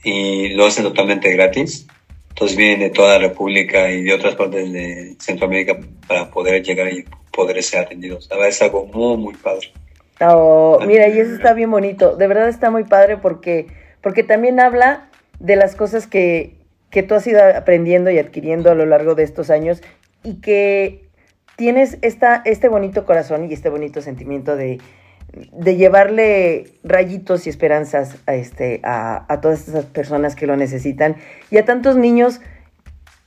y 0.04 0.48
lo 0.50 0.64
hacen 0.66 0.84
totalmente 0.84 1.30
gratis. 1.32 1.86
Entonces 2.30 2.56
vienen 2.56 2.80
de 2.80 2.90
toda 2.90 3.18
la 3.18 3.28
República 3.28 3.90
y 3.90 4.02
de 4.02 4.14
otras 4.14 4.34
partes 4.34 4.72
de 4.72 5.14
Centroamérica 5.20 5.78
para 6.08 6.30
poder 6.30 6.62
llegar 6.62 6.92
y 6.92 7.04
poder 7.32 7.62
ser 7.62 7.80
atendidos. 7.80 8.28
La 8.30 8.36
verdad 8.36 8.48
es 8.50 8.62
algo 8.62 8.86
muy, 8.86 9.16
muy 9.18 9.34
padre. 9.34 9.72
Oh, 10.20 10.80
mira, 10.86 11.08
y 11.08 11.18
eso 11.18 11.34
está 11.34 11.52
bien 11.52 11.70
bonito. 11.70 12.16
De 12.16 12.26
verdad 12.26 12.48
está 12.48 12.70
muy 12.70 12.84
padre 12.84 13.18
porque, 13.18 13.66
porque 14.04 14.22
también 14.22 14.60
habla 14.60 15.08
de 15.40 15.56
las 15.56 15.74
cosas 15.74 16.06
que, 16.06 16.58
que 16.90 17.02
tú 17.02 17.14
has 17.14 17.26
ido 17.26 17.42
aprendiendo 17.42 18.10
y 18.10 18.18
adquiriendo 18.18 18.70
a 18.70 18.74
lo 18.74 18.84
largo 18.84 19.14
de 19.14 19.22
estos 19.22 19.48
años 19.48 19.82
y 20.22 20.42
que 20.42 21.08
tienes 21.56 21.96
esta, 22.02 22.42
este 22.44 22.68
bonito 22.68 23.06
corazón 23.06 23.50
y 23.50 23.54
este 23.54 23.70
bonito 23.70 24.02
sentimiento 24.02 24.56
de, 24.56 24.78
de 25.52 25.76
llevarle 25.76 26.66
rayitos 26.84 27.46
y 27.46 27.50
esperanzas 27.50 28.16
a, 28.26 28.34
este, 28.34 28.80
a, 28.84 29.24
a 29.32 29.40
todas 29.40 29.68
esas 29.68 29.86
personas 29.86 30.36
que 30.36 30.46
lo 30.46 30.58
necesitan 30.58 31.16
y 31.50 31.56
a 31.56 31.64
tantos 31.64 31.96
niños 31.96 32.42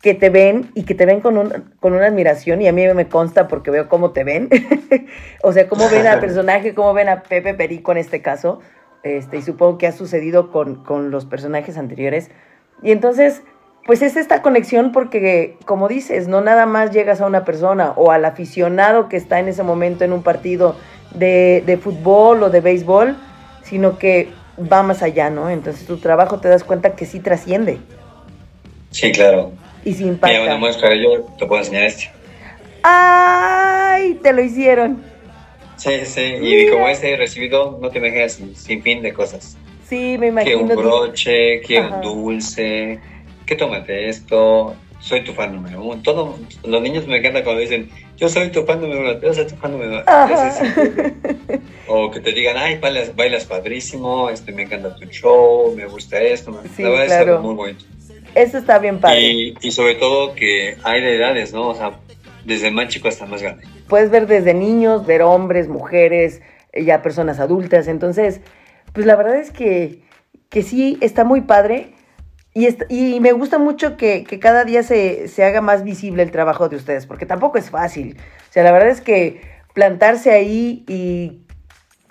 que 0.03 0.13
te 0.13 0.29
ven 0.29 0.69
y 0.75 0.83
que 0.83 0.93
te 0.93 1.07
ven 1.07 1.21
con, 1.21 1.39
un, 1.39 1.73
con 1.79 1.93
una 1.93 2.05
admiración 2.05 2.61
y 2.61 2.67
a 2.67 2.71
mí 2.71 2.85
me 2.93 3.09
consta 3.09 3.47
porque 3.47 3.71
veo 3.71 3.89
cómo 3.89 4.11
te 4.11 4.23
ven, 4.23 4.47
o 5.41 5.53
sea, 5.53 5.67
cómo 5.67 5.89
ven 5.89 6.05
al 6.05 6.19
personaje, 6.19 6.75
cómo 6.75 6.93
ven 6.93 7.09
a 7.09 7.23
Pepe 7.23 7.55
Perico 7.55 7.93
en 7.93 7.97
este 7.97 8.21
caso, 8.21 8.61
este, 9.07 9.37
y 9.37 9.41
supongo 9.41 9.77
que 9.77 9.87
ha 9.87 9.91
sucedido 9.91 10.51
con, 10.51 10.75
con 10.83 11.11
los 11.11 11.25
personajes 11.25 11.77
anteriores. 11.77 12.29
Y 12.83 12.91
entonces, 12.91 13.41
pues 13.85 14.01
es 14.01 14.15
esta 14.17 14.41
conexión 14.41 14.91
porque, 14.91 15.57
como 15.65 15.87
dices, 15.87 16.27
no 16.27 16.41
nada 16.41 16.65
más 16.65 16.91
llegas 16.91 17.21
a 17.21 17.25
una 17.25 17.45
persona 17.45 17.93
o 17.95 18.11
al 18.11 18.25
aficionado 18.25 19.07
que 19.09 19.17
está 19.17 19.39
en 19.39 19.47
ese 19.47 19.63
momento 19.63 20.03
en 20.03 20.11
un 20.13 20.23
partido 20.23 20.75
de, 21.15 21.63
de 21.65 21.77
fútbol 21.77 22.43
o 22.43 22.49
de 22.49 22.59
béisbol, 22.61 23.15
sino 23.63 23.97
que 23.97 24.29
va 24.71 24.83
más 24.83 25.03
allá, 25.03 25.29
¿no? 25.29 25.49
Entonces 25.49 25.85
tu 25.87 25.97
trabajo 25.97 26.39
te 26.39 26.49
das 26.49 26.63
cuenta 26.63 26.95
que 26.95 27.05
sí 27.05 27.19
trasciende 27.19 27.77
Sí, 28.91 29.11
claro. 29.11 29.51
y 29.85 29.91
Mira, 29.91 30.07
impacta. 30.07 30.41
una 30.43 30.57
muestra, 30.57 30.89
yo 30.95 31.23
te 31.37 31.45
puedo 31.45 31.61
enseñar 31.61 31.83
este. 31.83 32.09
¡Ay! 32.83 34.19
Te 34.23 34.33
lo 34.33 34.41
hicieron. 34.41 35.01
Sí, 35.77 35.91
sí, 36.05 36.21
y 36.21 36.39
Mira. 36.39 36.71
como 36.73 36.87
he 36.89 37.15
recibido, 37.17 37.77
no 37.81 37.89
te 37.89 37.99
imaginas, 37.99 38.39
sin, 38.55 38.81
fin 38.81 39.01
de 39.01 39.13
cosas. 39.13 39.57
Sí, 39.87 40.17
me 40.19 40.43
Que 40.43 40.55
un 40.55 40.61
imagino. 40.63 40.75
broche, 40.75 41.61
que 41.61 41.77
Ajá. 41.77 41.95
un 41.95 42.01
dulce, 42.01 42.99
que 43.45 43.55
tómate 43.55 44.09
esto, 44.09 44.75
soy 44.99 45.23
tu 45.23 45.33
fan 45.33 45.55
número 45.55 45.81
uno. 45.83 46.01
Todo, 46.01 46.37
los 46.65 46.81
niños 46.81 47.07
me 47.07 47.17
encantan 47.17 47.43
cuando 47.43 47.61
dicen, 47.61 47.89
yo 48.17 48.27
soy 48.27 48.49
tu 48.51 48.63
fan 48.65 48.81
número 48.81 49.01
uno, 49.01 49.21
yo 49.21 49.33
soy 49.33 49.45
tu 49.47 49.55
fan 49.55 49.71
número 49.71 49.91
uno. 49.91 50.03
O 51.89 52.11
que 52.11 52.19
te 52.19 52.33
digan, 52.33 52.57
ay, 52.57 52.77
bailas, 52.79 53.15
bailas 53.15 53.45
padrísimo, 53.45 54.29
este, 54.29 54.51
me 54.51 54.63
encanta 54.63 54.93
tu 54.95 55.05
show, 55.05 55.73
me 55.73 55.85
gusta 55.85 56.19
esto. 56.21 56.51
me- 56.51 56.67
Sí, 56.75 56.83
la 56.83 56.89
verdad 56.89 57.05
es 57.05 57.11
claro. 57.13 57.41
muy 57.41 57.55
bonito. 57.55 57.85
Eso 58.35 58.57
está 58.57 58.77
bien 58.77 58.99
padre. 58.99 59.21
Y, 59.21 59.53
y 59.61 59.71
sobre 59.71 59.95
todo 59.95 60.35
que 60.35 60.75
hay 60.83 61.01
de 61.01 61.15
edades, 61.15 61.53
¿no? 61.53 61.69
O 61.69 61.75
sea, 61.75 61.93
desde 62.43 62.71
más 62.71 62.89
chico 62.89 63.07
hasta 63.07 63.25
más 63.25 63.41
grande. 63.41 63.63
Puedes 63.87 64.09
ver 64.09 64.27
desde 64.27 64.53
niños, 64.53 65.05
ver 65.05 65.21
hombres, 65.21 65.67
mujeres, 65.67 66.41
eh, 66.73 66.83
ya 66.83 67.01
personas 67.01 67.39
adultas. 67.39 67.87
Entonces, 67.87 68.41
pues 68.93 69.05
la 69.05 69.15
verdad 69.15 69.37
es 69.37 69.51
que, 69.51 70.03
que 70.49 70.63
sí, 70.63 70.97
está 71.01 71.23
muy 71.23 71.41
padre. 71.41 71.93
Y, 72.53 72.65
est- 72.65 72.83
y 72.89 73.19
me 73.19 73.33
gusta 73.33 73.59
mucho 73.59 73.97
que, 73.97 74.23
que 74.23 74.39
cada 74.39 74.65
día 74.65 74.83
se, 74.83 75.27
se 75.27 75.43
haga 75.43 75.61
más 75.61 75.83
visible 75.83 76.23
el 76.23 76.31
trabajo 76.31 76.69
de 76.69 76.75
ustedes, 76.77 77.05
porque 77.05 77.25
tampoco 77.25 77.57
es 77.59 77.69
fácil. 77.69 78.17
O 78.49 78.53
sea, 78.53 78.63
la 78.63 78.71
verdad 78.71 78.89
es 78.89 79.01
que 79.01 79.41
plantarse 79.73 80.31
ahí 80.31 80.83
y 80.87 81.43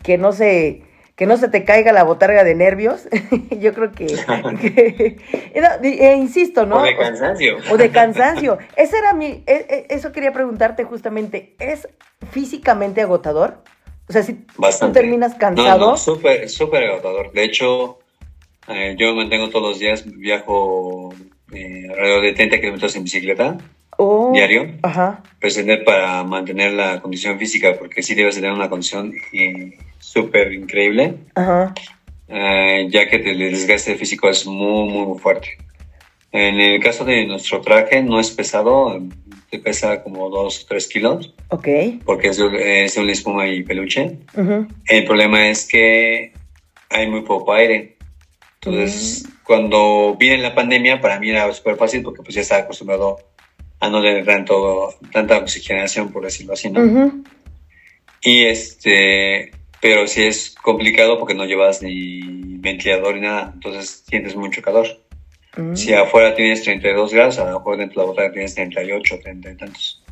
que 0.02 0.18
no 0.18 0.32
se, 0.32 0.82
que 1.16 1.26
no 1.26 1.36
se 1.38 1.48
te 1.48 1.64
caiga 1.64 1.92
la 1.92 2.04
botarga 2.04 2.44
de 2.44 2.54
nervios, 2.54 3.08
yo 3.58 3.72
creo 3.72 3.90
que... 3.92 4.06
que- 4.60 5.16
no, 5.60 5.68
eh, 5.82 6.14
insisto, 6.16 6.66
¿no? 6.66 6.76
O 6.76 6.82
de 6.82 6.96
cansancio. 6.96 7.56
O 7.70 7.76
de 7.78 7.90
cansancio. 7.90 8.58
Ese 8.76 8.98
era 8.98 9.14
mi, 9.14 9.42
e- 9.46 9.66
e- 9.68 9.86
eso 9.88 10.12
quería 10.12 10.32
preguntarte 10.32 10.84
justamente. 10.84 11.56
¿Es 11.58 11.88
físicamente 12.30 13.00
agotador? 13.00 13.62
O 14.08 14.12
sea, 14.12 14.22
si 14.22 14.34
tú 14.34 14.92
terminas 14.92 15.32
No, 15.32 15.38
cansado. 15.38 15.90
no, 15.90 15.96
súper, 15.96 16.48
súper 16.48 16.84
agotador. 16.84 17.32
De 17.32 17.44
hecho, 17.44 17.98
eh, 18.68 18.94
yo 18.98 19.08
me 19.14 19.22
mantengo 19.22 19.48
todos 19.48 19.70
los 19.70 19.78
días, 19.78 20.04
viajo 20.06 21.12
eh, 21.52 21.86
alrededor 21.90 22.22
de 22.22 22.32
30 22.34 22.60
kilómetros 22.60 22.94
en 22.94 23.04
bicicleta 23.04 23.56
Oh, 23.98 24.30
diario, 24.34 24.72
Ajá. 24.82 25.22
precisamente 25.40 25.84
para 25.84 26.22
mantener 26.24 26.72
la 26.72 27.00
condición 27.00 27.38
física, 27.38 27.74
porque 27.78 28.02
sí 28.02 28.14
debes 28.14 28.34
tener 28.34 28.52
una 28.52 28.68
condición 28.68 29.12
eh, 29.32 29.78
súper 29.98 30.52
increíble, 30.52 31.14
Ajá. 31.34 31.74
eh, 32.28 32.88
ya 32.90 33.08
que 33.08 33.16
el 33.16 33.38
desgaste 33.38 33.96
físico 33.96 34.28
es 34.28 34.46
muy, 34.46 34.88
muy, 34.88 35.18
fuerte. 35.18 35.56
En 36.32 36.60
el 36.60 36.82
caso 36.82 37.04
de 37.04 37.24
nuestro 37.26 37.60
traje, 37.62 38.02
no 38.02 38.20
es 38.20 38.30
pesado, 38.30 39.00
te 39.50 39.58
pesa 39.58 40.02
como 40.02 40.28
2 40.28 40.62
o 40.64 40.66
3 40.68 40.86
kilos, 40.88 41.34
Ok. 41.48 41.68
porque 42.04 42.28
es 42.28 42.36
de, 42.36 42.84
es 42.84 42.94
de 42.96 43.00
una 43.00 43.12
espuma 43.12 43.48
y 43.48 43.62
peluche. 43.62 44.18
Ujú. 44.36 44.66
El 44.88 45.04
problema 45.04 45.48
es 45.48 45.66
que 45.66 46.32
hay 46.90 47.06
muy 47.08 47.22
poco 47.22 47.52
aire. 47.54 47.96
Entonces, 48.60 49.24
cuando 49.44 50.16
viene 50.18 50.38
la 50.38 50.54
pandemia, 50.54 51.00
para 51.00 51.20
mí 51.20 51.30
era 51.30 51.50
súper 51.52 51.76
fácil 51.76 52.02
porque 52.02 52.22
pues 52.22 52.34
ya 52.34 52.40
estaba 52.40 52.62
acostumbrado 52.62 53.18
a 53.80 53.88
no 53.88 54.00
tener 54.00 54.24
tanto, 54.24 54.94
tanta 55.12 55.38
oxigenación, 55.38 56.12
por 56.12 56.24
decirlo 56.24 56.54
así, 56.54 56.70
¿no? 56.70 57.12
Y 58.22 58.44
este, 58.44 59.52
pero 59.80 60.06
sí 60.06 60.24
es 60.24 60.54
complicado 60.54 61.18
porque 61.18 61.34
no 61.34 61.44
llevas 61.44 61.82
ni 61.82 62.58
ventilador 62.58 63.14
ni 63.14 63.20
nada, 63.22 63.52
entonces 63.54 64.04
sientes 64.08 64.34
mucho 64.34 64.62
calor. 64.62 64.86
Mm. 65.56 65.74
Si 65.74 65.92
afuera 65.94 66.34
tienes 66.34 66.62
32 66.62 67.12
grados, 67.12 67.38
a 67.38 67.44
lo 67.44 67.58
mejor 67.58 67.78
dentro 67.78 68.02
de 68.02 68.06
la 68.06 68.12
botella 68.12 68.32
tienes 68.32 68.54
38, 68.54 69.18
30 69.22 69.50
y 69.50 69.56
tantos. 69.56 70.02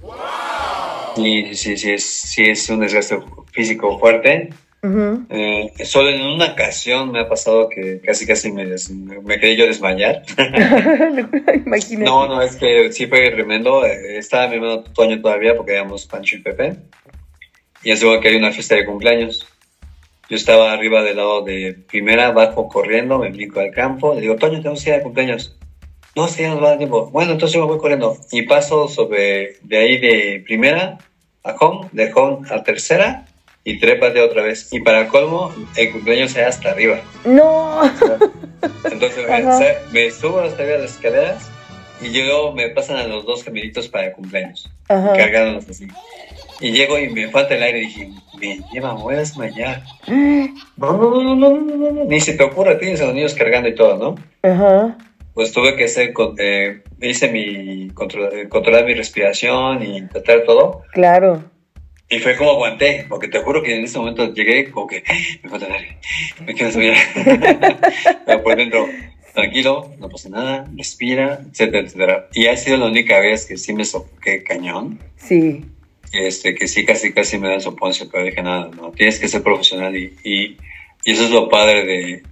Y 1.16 1.54
sí, 1.54 1.76
sí, 1.76 1.92
es, 1.92 2.04
sí 2.04 2.44
es 2.44 2.68
un 2.70 2.80
desgaste 2.80 3.18
físico 3.52 3.98
fuerte. 3.98 4.50
Ujú. 4.84 5.24
Eh, 5.30 5.72
solo 5.84 6.10
en 6.10 6.20
una 6.20 6.52
ocasión 6.52 7.10
me 7.10 7.20
ha 7.20 7.28
pasado 7.28 7.70
que 7.70 8.00
casi 8.04 8.26
casi 8.26 8.52
me, 8.52 8.66
des- 8.66 8.90
me 8.90 9.56
yo 9.56 9.66
desmayar. 9.66 10.22
Imagínate. 11.66 12.04
No, 12.04 12.26
no, 12.26 12.42
es 12.42 12.56
que 12.56 12.92
sí 12.92 13.06
fue 13.06 13.30
tremendo. 13.30 13.86
Eh, 13.86 14.18
Estaba 14.18 14.48
mi 14.48 14.56
hermano 14.56 14.82
Toño 14.82 15.20
todavía 15.22 15.56
porque 15.56 15.72
éramos 15.72 16.04
Pancho 16.06 16.36
y 16.36 16.40
Pepe. 16.40 16.76
Y 17.82 17.92
aseguro 17.92 18.20
que 18.20 18.28
hay 18.28 18.36
una 18.36 18.52
fiesta 18.52 18.74
de 18.74 18.84
cumpleaños. 18.84 19.46
Yo 20.28 20.36
estaba 20.36 20.72
arriba 20.72 21.02
del 21.02 21.16
lado 21.16 21.42
de 21.42 21.76
primera, 21.88 22.30
bajo 22.30 22.68
corriendo, 22.68 23.18
me 23.18 23.30
brinco 23.30 23.60
al 23.60 23.70
campo. 23.70 24.14
Le 24.14 24.22
digo, 24.22 24.36
Toño, 24.36 24.58
tenemos 24.58 24.82
que 24.84 24.90
ir 24.90 24.96
de 24.96 25.02
cumpleaños. 25.02 25.56
No, 26.16 26.26
es 26.26 26.36
que 26.36 26.42
ya 26.44 26.50
nos 26.50 26.62
va 26.62 26.66
a 26.66 26.68
dar 26.70 26.78
tiempo. 26.78 27.10
Bueno, 27.10 27.32
entonces 27.32 27.54
yo 27.54 27.60
me 27.62 27.66
voy 27.72 27.78
corriendo. 27.78 28.16
Y 28.32 28.42
paso 28.42 28.88
sobre 28.88 29.56
de 29.62 29.76
ahí 29.78 29.98
de 29.98 30.42
primera 30.44 30.98
a 31.42 31.52
home, 31.58 31.88
de 31.92 32.12
home 32.14 32.46
a 32.50 32.62
tercera 32.62 33.26
y 33.64 33.78
trépate 33.80 34.20
otra 34.20 34.42
vez. 34.42 34.72
Y 34.72 34.80
para 34.80 35.08
colmo, 35.08 35.52
el 35.76 35.90
cumpleaños 35.92 36.36
era 36.36 36.48
hasta 36.48 36.70
arriba. 36.70 37.00
No. 37.24 37.80
Entonces 38.90 39.26
me, 39.28 40.02
me 40.04 40.10
subo 40.10 40.40
hasta 40.40 40.62
arriba 40.62 40.76
de 40.78 40.82
las 40.84 40.92
escaleras 40.92 41.50
y 42.00 42.08
luego 42.22 42.52
me 42.52 42.68
pasan 42.70 42.96
a 42.96 43.06
los 43.06 43.24
dos 43.24 43.42
caminitos 43.44 43.88
para 43.88 44.06
el 44.06 44.12
cumpleaños, 44.12 44.70
cargándolos 44.86 45.68
así. 45.68 45.86
Y 46.60 46.70
llego 46.72 46.98
y 46.98 47.08
me 47.08 47.28
falta 47.30 47.54
el 47.54 47.62
aire 47.62 47.78
y 47.82 47.86
dije, 47.86 48.10
me 48.38 48.60
lleva, 48.72 48.92
voy 48.92 49.14
a 49.14 49.18
desmayar. 49.18 49.82
No, 50.06 50.92
no, 50.92 51.10
no, 51.22 51.34
no, 51.34 51.50
no, 51.50 51.60
no, 51.60 51.90
no, 51.90 52.04
ni 52.04 52.20
se 52.20 52.34
te 52.34 52.44
ocurra, 52.44 52.78
tienes 52.78 53.00
a 53.00 53.06
los 53.06 53.14
niños 53.14 53.34
cargando 53.34 53.68
y 53.68 53.74
todo, 53.74 53.96
¿no? 54.42 54.48
Ajá. 54.48 54.96
Pues 55.34 55.52
tuve 55.52 55.74
que 55.76 55.84
hacer, 55.84 56.12
eh, 56.38 56.82
hice 57.00 57.28
mi, 57.28 57.88
control- 57.90 58.48
controlar 58.48 58.84
mi 58.84 58.94
respiración 58.94 59.82
y 59.82 60.02
tratar 60.06 60.44
todo. 60.44 60.82
Claro. 60.92 61.42
Y 62.08 62.18
fue 62.18 62.36
como 62.36 62.50
aguanté, 62.52 63.06
porque 63.08 63.28
te 63.28 63.38
juro 63.40 63.62
que 63.62 63.74
en 63.76 63.84
ese 63.84 63.98
momento 63.98 64.32
llegué 64.32 64.70
como 64.70 64.86
que, 64.86 65.02
me 65.42 65.48
falta 65.50 65.66
el 65.66 65.72
aire, 65.72 65.98
me 66.44 66.52
quiero 66.54 66.66
desmayar. 66.66 66.96
Pero 68.26 68.42
por 68.42 68.56
dentro, 68.56 68.88
tranquilo, 69.32 69.90
no 69.98 70.08
pasa 70.08 70.28
nada, 70.28 70.70
respira, 70.76 71.40
etcétera, 71.50 71.80
etcétera. 71.80 72.28
Y 72.34 72.46
ha 72.46 72.56
sido 72.56 72.76
la 72.76 72.86
única 72.86 73.18
vez 73.20 73.46
que 73.46 73.56
sí 73.56 73.72
me 73.72 73.84
sofoqué 73.84 74.42
cañón, 74.42 75.00
Sí. 75.16 75.64
este, 76.12 76.54
que 76.54 76.66
sí 76.68 76.84
casi 76.84 77.12
casi 77.12 77.38
me 77.38 77.48
da 77.48 77.58
soponcio, 77.58 78.06
pero 78.12 78.24
dije 78.24 78.42
nada, 78.42 78.70
no, 78.76 78.92
tienes 78.92 79.18
que 79.18 79.26
ser 79.28 79.42
profesional 79.42 79.96
y, 79.96 80.14
y, 80.22 80.56
y 81.04 81.12
eso 81.12 81.24
es 81.24 81.30
lo 81.30 81.48
padre 81.48 81.84
de, 81.84 82.22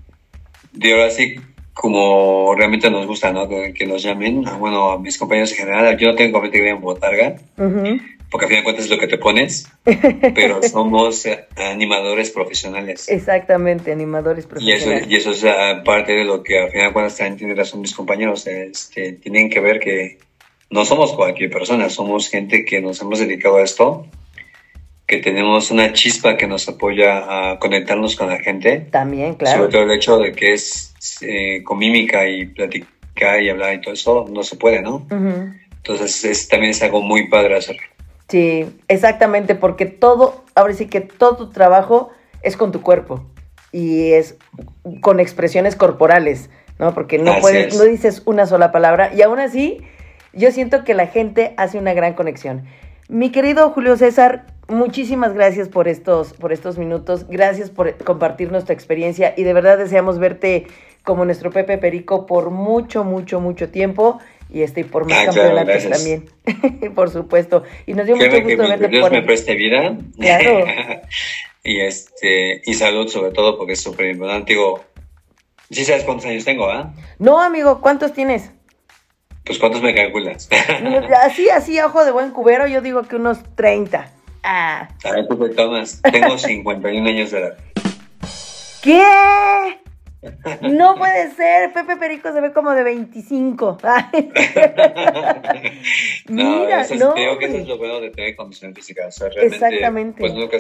de 0.73 0.93
ahora 0.93 1.11
sí, 1.11 1.37
como 1.73 2.55
realmente 2.55 2.91
nos 2.91 3.07
gusta, 3.07 3.33
¿no? 3.33 3.49
Que, 3.49 3.87
nos 3.87 4.03
llamen, 4.03 4.45
bueno, 4.61 4.93
a 4.93 4.99
mis 4.99 5.17
compañeros 5.17 5.51
en 5.53 5.59
general, 5.59 5.97
yo 5.99 6.09
no 6.09 6.15
tengo 6.15 6.35
competencia 6.35 6.71
en 6.73 6.81
botarga, 6.83 7.37
Ujú. 7.57 7.99
Porque 8.33 8.47
a 8.47 8.49
fin 8.49 8.59
de 8.59 8.65
cuentas 8.65 8.87
es 8.87 8.91
lo 8.91 8.99
que 8.99 9.07
te 9.07 9.19
pones, 9.19 9.71
pero 10.35 10.63
somos 10.63 11.27
eh, 11.27 11.45
animadores 11.57 12.31
profesionales. 12.31 13.09
Exactamente, 13.09 13.93
animadores 13.93 14.47
Y 14.59 14.73
eso, 14.73 14.87
profesionales. 14.87 15.07
y 15.09 15.17
eso 15.17 15.31
es 15.33 15.45
ah, 15.45 15.83
parte 15.85 16.13
de 16.13 16.25
lo 16.25 16.43
que 16.43 16.59
al 16.59 16.71
final 16.71 16.87
de 16.89 16.93
cuentas 16.95 17.19
también 17.19 17.37
tienen 17.37 17.57
razón 17.57 17.83
mis 17.83 17.95
compañeros, 17.95 18.47
este, 18.47 19.13
tienen 19.13 19.51
que 19.51 19.61
ver 19.61 19.79
que 19.79 20.19
no 20.71 20.87
somos 20.87 21.13
cualquier 21.13 21.51
persona, 21.51 21.91
somos 21.91 22.31
gente 22.31 22.65
que 22.65 22.81
nos 22.81 23.03
hemos 23.03 23.19
dedicado 23.19 23.59
a 23.59 23.63
esto, 23.63 24.07
que 25.07 25.19
tenemos 25.19 25.71
una 25.71 25.93
chispa 25.93 26.39
que 26.39 26.47
nos 26.47 26.67
apoya 26.67 27.51
a 27.53 27.59
conectarnos 27.59 28.17
con 28.17 28.31
la 28.31 28.39
gente, 28.39 28.87
También, 28.91 29.33
sobre 29.33 29.45
claro. 29.45 29.69
todo 29.69 29.83
el 29.83 29.91
hecho 29.91 30.19
de 30.19 30.33
que 30.33 30.55
es 30.55 30.95
eh, 31.21 31.63
con 31.63 31.77
mímica 31.77 32.27
y 32.27 32.47
platicar 32.47 33.43
y 33.43 33.51
hablar 33.51 33.75
y 33.75 33.81
todo 33.83 33.93
eso, 33.93 34.27
no 34.31 34.43
se 34.43 34.57
puede, 34.57 34.81
¿no? 34.81 35.07
Ujú. 35.11 35.53
Entonces 35.85 36.25
es, 36.25 36.49
también 36.49 36.71
es 36.71 36.83
algo 36.83 37.03
muy 37.03 37.29
padre 37.29 37.57
hacerlo. 37.57 37.83
Sí, 38.33 38.81
exactamente, 38.89 39.55
porque 39.55 39.85
todo, 39.85 40.43
ahora 40.55 40.73
sí 40.73 40.87
que 40.87 41.03
todo 41.03 41.37
tu 41.37 41.51
trabajo 41.51 42.09
es 42.41 42.57
con 42.57 42.73
tu 42.73 42.81
cuerpo 42.81 43.27
y 43.73 44.13
es 44.13 44.39
con 45.03 45.21
expresiones 45.21 45.77
corporales, 45.77 46.49
¿no? 46.79 46.95
Porque 46.95 47.19
no 47.19 47.33
Así 47.33 47.41
puedes, 47.43 47.75
es. 47.75 47.79
no 47.79 47.85
dices 47.85 48.23
una 48.25 48.47
sola 48.47 48.73
palabra 48.73 49.13
y 49.15 49.21
aún 49.21 49.39
así 49.39 49.83
yo 50.33 50.51
siento 50.51 50.83
que 50.83 50.95
la 50.95 51.09
gente 51.09 51.53
hace 51.59 51.77
una 51.77 51.93
gran 51.93 52.15
conexión. 52.15 52.65
Mi 53.11 53.31
querido 53.31 53.69
Julio 53.69 53.99
César, 53.99 54.47
muchísimas 54.67 55.35
gracias 55.35 55.69
por 55.69 55.87
estos, 55.87 56.33
por 56.33 56.55
estos 56.55 56.79
minutos, 56.79 57.29
gracias 57.29 57.69
por 57.69 57.99
compartirnos 57.99 58.65
tu 58.65 58.73
experiencia 58.73 59.35
y 59.37 59.43
de 59.43 59.53
verdad 59.53 59.77
deseamos 59.77 60.19
verte 60.19 60.69
como 61.05 61.27
nuestro 61.27 61.51
Pepe 61.51 61.77
Perico 61.77 62.25
por 62.25 62.49
mucho, 62.49 63.05
mucho, 63.05 63.41
mucho 63.41 63.69
tiempo 63.69 64.21
y 64.53 64.63
este 64.63 64.83
y 64.83 64.85
por 64.85 65.09
más 65.09 65.19
Ah, 65.19 65.25
campeonatos 65.27 65.89
también, 65.89 66.31
por 66.95 67.11
supuesto. 67.11 67.63
Y 67.87 67.95
nos 67.95 68.07
dio 68.07 68.17
mucho 68.17 68.31
que 68.31 68.43
gusto 68.43 68.69
verte 68.69 68.89
Dios 68.89 69.03
por 69.03 69.13
me 69.13 69.23
preste 69.23 69.55
vida. 69.55 69.97
Claro. 70.19 70.67
y 71.65 71.81
este 71.81 72.63
y 72.65 72.75
salud 72.75 73.09
sobre 73.09 73.33
todo 73.33 73.57
porque 73.57 73.73
es 73.73 73.81
súper 73.81 74.11
importante. 74.11 74.53
Digo, 74.53 74.85
sí 75.71 75.85
sabes 75.85 76.05
cuántos 76.05 76.27
años 76.27 76.45
tengo, 76.45 76.71
¿ah? 76.71 76.93
No, 77.19 77.41
amigo, 77.41 77.81
¿cuántos 77.81 78.13
tienes? 78.13 78.51
Pues 79.45 79.59
cuántos 79.59 79.83
me 79.83 79.95
calculas. 79.95 80.49
Así, 81.25 81.49
así, 81.49 81.81
ojo 81.81 82.05
de 82.05 82.13
buen 82.13 82.31
cubero, 82.31 82.69
yo 82.69 82.81
digo 82.81 83.03
que 83.03 83.17
unos 83.17 83.39
30. 83.57 84.09
Ah. 84.45 84.89
A 85.05 85.11
ver, 85.11 85.27
tú 85.27 85.37
te 85.37 85.55
tomas. 85.55 86.01
Tengo 86.03 86.39
51 86.39 87.09
años 87.09 87.31
de 87.33 87.39
edad. 87.39 87.57
¿Qué? 88.83 89.82
No 90.63 90.95
puede 90.97 91.33
ser, 91.35 91.73
Pepe 91.73 91.97
Perico 91.97 92.33
se 92.33 92.41
ve 92.41 92.53
como 92.53 92.71
de 92.73 92.85
25. 92.85 93.79
Ay. 93.83 94.31
no, 96.29 96.61
Mira, 96.61 96.83
es- 96.83 96.91
no, 96.99 97.15
creo 97.15 97.39
que 97.39 97.47
eso 97.47 97.57
es 97.59 97.67
lo 97.69 97.79
bueno 97.79 98.01
de 98.01 98.11
tener 98.11 98.37
condición 98.37 98.75
física. 98.75 99.07
O 99.09 99.11
sea, 99.11 99.29
realmente, 99.29 99.57
Exactamente. 99.67 100.21
Pues 100.21 100.35
nunca, 100.35 100.59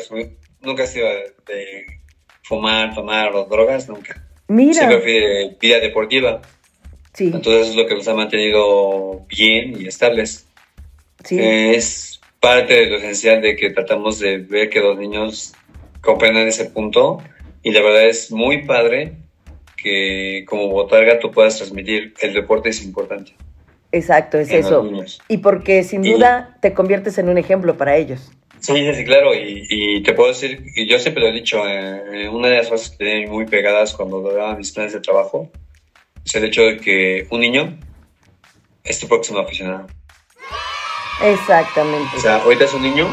nunca 0.61 0.85
he 0.85 0.87
sido 0.87 1.07
de, 1.09 1.35
de 1.47 1.87
fumar, 2.43 2.95
tomar 2.95 3.35
o 3.35 3.45
drogas, 3.45 3.89
nunca. 3.89 4.23
Mira, 4.49 4.75
Siempre 4.75 5.01
fui 5.01 5.13
de 5.13 5.57
vida 5.61 5.79
deportiva. 5.81 6.43
sí, 7.15 7.31
Entonces 7.33 7.69
es 7.69 7.77
lo 7.77 7.87
que 7.87 7.95
nos 7.95 8.09
ha 8.09 8.15
mantenido 8.15 9.25
bien 9.29 9.81
y 9.81 9.87
estables. 9.87 10.47
sí, 11.25 11.39
Es 11.41 12.21
parte 12.41 12.75
de 12.75 12.87
lo 12.87 12.97
esencial 12.97 13.41
de 13.41 13.55
que 13.55 13.71
tratamos 13.71 14.19
de 14.19 14.39
ver 14.39 14.69
que 14.69 14.81
los 14.81 14.99
niños 14.99 15.55
comprendan 16.01 16.49
ese 16.49 16.65
punto 16.65 17.23
y 17.63 17.71
la 17.71 17.81
verdad 17.81 18.09
es 18.09 18.33
muy 18.33 18.67
padre 18.67 19.13
que 19.83 20.45
como 20.47 20.69
botarga 20.69 21.19
tú 21.19 21.31
puedas 21.31 21.57
transmitir 21.57 22.15
el 22.21 22.33
deporte 22.33 22.69
es 22.71 22.83
importante 22.85 23.33
exacto, 23.91 24.39
es 24.39 24.51
eso. 24.51 24.89
Y 25.29 25.39
porque 25.39 25.83
sin 25.85 26.05
Y- 26.05 26.13
duda 26.13 26.57
te 26.63 26.73
conviertes 26.73 27.19
en 27.19 27.29
un 27.29 27.37
ejemplo 27.39 27.77
para 27.77 27.97
ellos. 27.97 28.33
Sí, 28.61 28.73
sí, 28.75 28.95
sí, 28.95 29.05
claro, 29.05 29.35
y, 29.35 29.67
y 29.69 30.03
te 30.05 30.15
puedo 30.15 30.29
decir, 30.29 30.65
y 30.77 30.87
yo 30.89 30.99
siempre 31.01 31.21
lo 31.23 31.29
he 31.29 31.33
dicho, 31.33 31.63
eh, 31.69 32.29
una 32.29 32.49
de 32.49 32.57
las 32.59 32.69
cosas 32.69 32.91
que 32.91 33.05
tenía 33.05 33.29
muy 33.29 33.45
pegadas 33.47 33.93
cuando 33.93 34.23
daba 34.23 34.55
mis 34.57 34.71
planes 34.71 34.93
de 34.93 35.01
trabajo 35.01 35.51
es 36.25 36.35
el 36.37 36.45
hecho 36.45 36.63
de 36.63 36.77
que 36.79 37.27
un 37.31 37.41
niño 37.41 37.77
es 38.85 39.01
tu 39.01 39.09
próximo 39.09 39.41
aficionado. 39.41 39.89
Exactamente. 41.23 42.17
O 42.17 42.21
sea, 42.21 42.37
ahorita 42.37 42.65
es 42.65 42.75
un 42.75 42.83
niño, 42.83 43.09